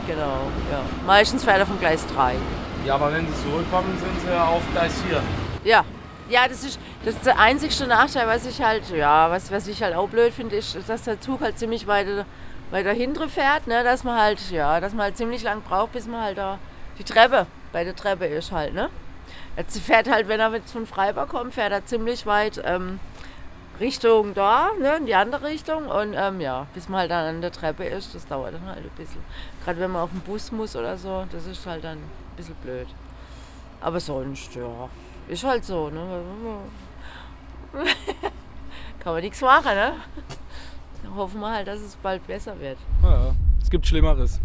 Genau, 0.07 0.51
ja. 0.71 0.81
Meistens 1.07 1.45
fährt 1.45 1.59
er 1.59 1.67
von 1.67 1.79
Gleis 1.79 2.05
3. 2.15 2.35
Ja, 2.85 2.95
aber 2.97 3.13
wenn 3.13 3.27
Sie 3.27 3.43
zurückkommen, 3.43 3.97
sind 3.99 4.21
Sie 4.21 4.33
ja 4.33 4.45
auf 4.45 4.63
Gleis 4.73 4.93
4. 5.09 5.23
Ja, 5.65 5.85
ja, 6.29 6.49
das 6.49 6.65
ist, 6.65 6.79
das 7.05 7.15
ist 7.15 7.27
der 7.27 7.39
einzigste 7.39 7.87
Nachteil, 7.87 8.27
was 8.27 8.47
ich 8.47 8.63
halt, 8.63 8.91
ja, 8.91 9.31
was, 9.31 9.51
was 9.53 9.67
ich 9.69 9.83
halt 9.83 9.95
auch 9.95 10.09
blöd 10.09 10.33
finde, 10.33 10.57
ist, 10.57 10.77
dass 10.89 11.03
der 11.03 11.21
Zug 11.21 11.41
halt 11.41 11.59
ziemlich 11.59 11.87
weit, 11.87 12.07
weiter 12.71 12.93
hinten 12.93 13.29
fährt, 13.29 13.67
ne, 13.67 13.85
dass 13.85 14.03
man 14.03 14.19
halt, 14.19 14.41
ja, 14.51 14.81
dass 14.81 14.93
man 14.93 15.05
halt 15.05 15.17
ziemlich 15.17 15.43
lang 15.43 15.63
braucht, 15.63 15.93
bis 15.93 16.07
man 16.07 16.23
halt 16.23 16.39
da 16.39 16.59
die 16.99 17.05
Treppe, 17.05 17.47
bei 17.73 17.85
der 17.85 17.97
Treppe 17.97 18.27
ist 18.27 18.53
halt, 18.53 18.75
ne. 18.75 18.91
Jetzt 19.57 19.79
fährt 19.81 20.11
halt, 20.11 20.29
wenn 20.29 20.41
er 20.41 20.53
jetzt 20.55 20.73
von 20.73 20.87
Freiburg 20.87 21.29
kommt, 21.29 21.55
fährt 21.55 21.73
er 21.73 21.85
ziemlich 21.85 22.27
weit 22.27 22.61
ähm, 22.65 23.01
Richtung 23.81 24.35
da, 24.35 24.71
ne, 24.81 24.97
in 24.97 25.07
die 25.07 25.15
andere 25.15 25.47
Richtung 25.47 25.87
und 25.87 26.15
ähm, 26.15 26.41
ja, 26.41 26.67
bis 26.75 26.89
man 26.89 27.01
halt 27.01 27.11
dann 27.11 27.37
an 27.37 27.41
der 27.41 27.53
Treppe 27.53 27.85
ist, 27.85 28.15
das 28.15 28.27
dauert 28.27 28.55
dann 28.55 28.67
halt 28.67 28.79
ein 28.79 28.91
bisschen. 28.97 29.21
Gerade 29.65 29.81
wenn 29.81 29.91
man 29.91 30.03
auf 30.03 30.11
den 30.11 30.21
Bus 30.21 30.53
muss 30.53 30.77
oder 30.77 30.97
so, 30.97 31.25
das 31.33 31.47
ist 31.47 31.67
halt 31.67 31.85
dann 31.85 31.99
ein 31.99 32.37
bisschen 32.37 32.55
blöd. 32.57 32.87
Aber 33.81 33.99
sonst, 33.99 34.55
ja, 34.55 34.89
ist 35.29 35.45
halt 35.45 35.65
so, 35.65 35.91
ne? 35.91 36.23
Kann 39.01 39.15
man 39.15 39.23
nichts 39.23 39.41
machen, 39.41 39.75
ne? 39.75 39.95
Hoffen 41.17 41.41
wir 41.41 41.51
halt, 41.51 41.67
dass 41.67 41.81
es 41.81 41.97
bald 41.97 42.25
besser 42.27 42.59
wird. 42.61 42.79
Ja, 43.03 43.35
es 43.61 43.69
gibt 43.69 43.87
Schlimmeres. 43.87 44.41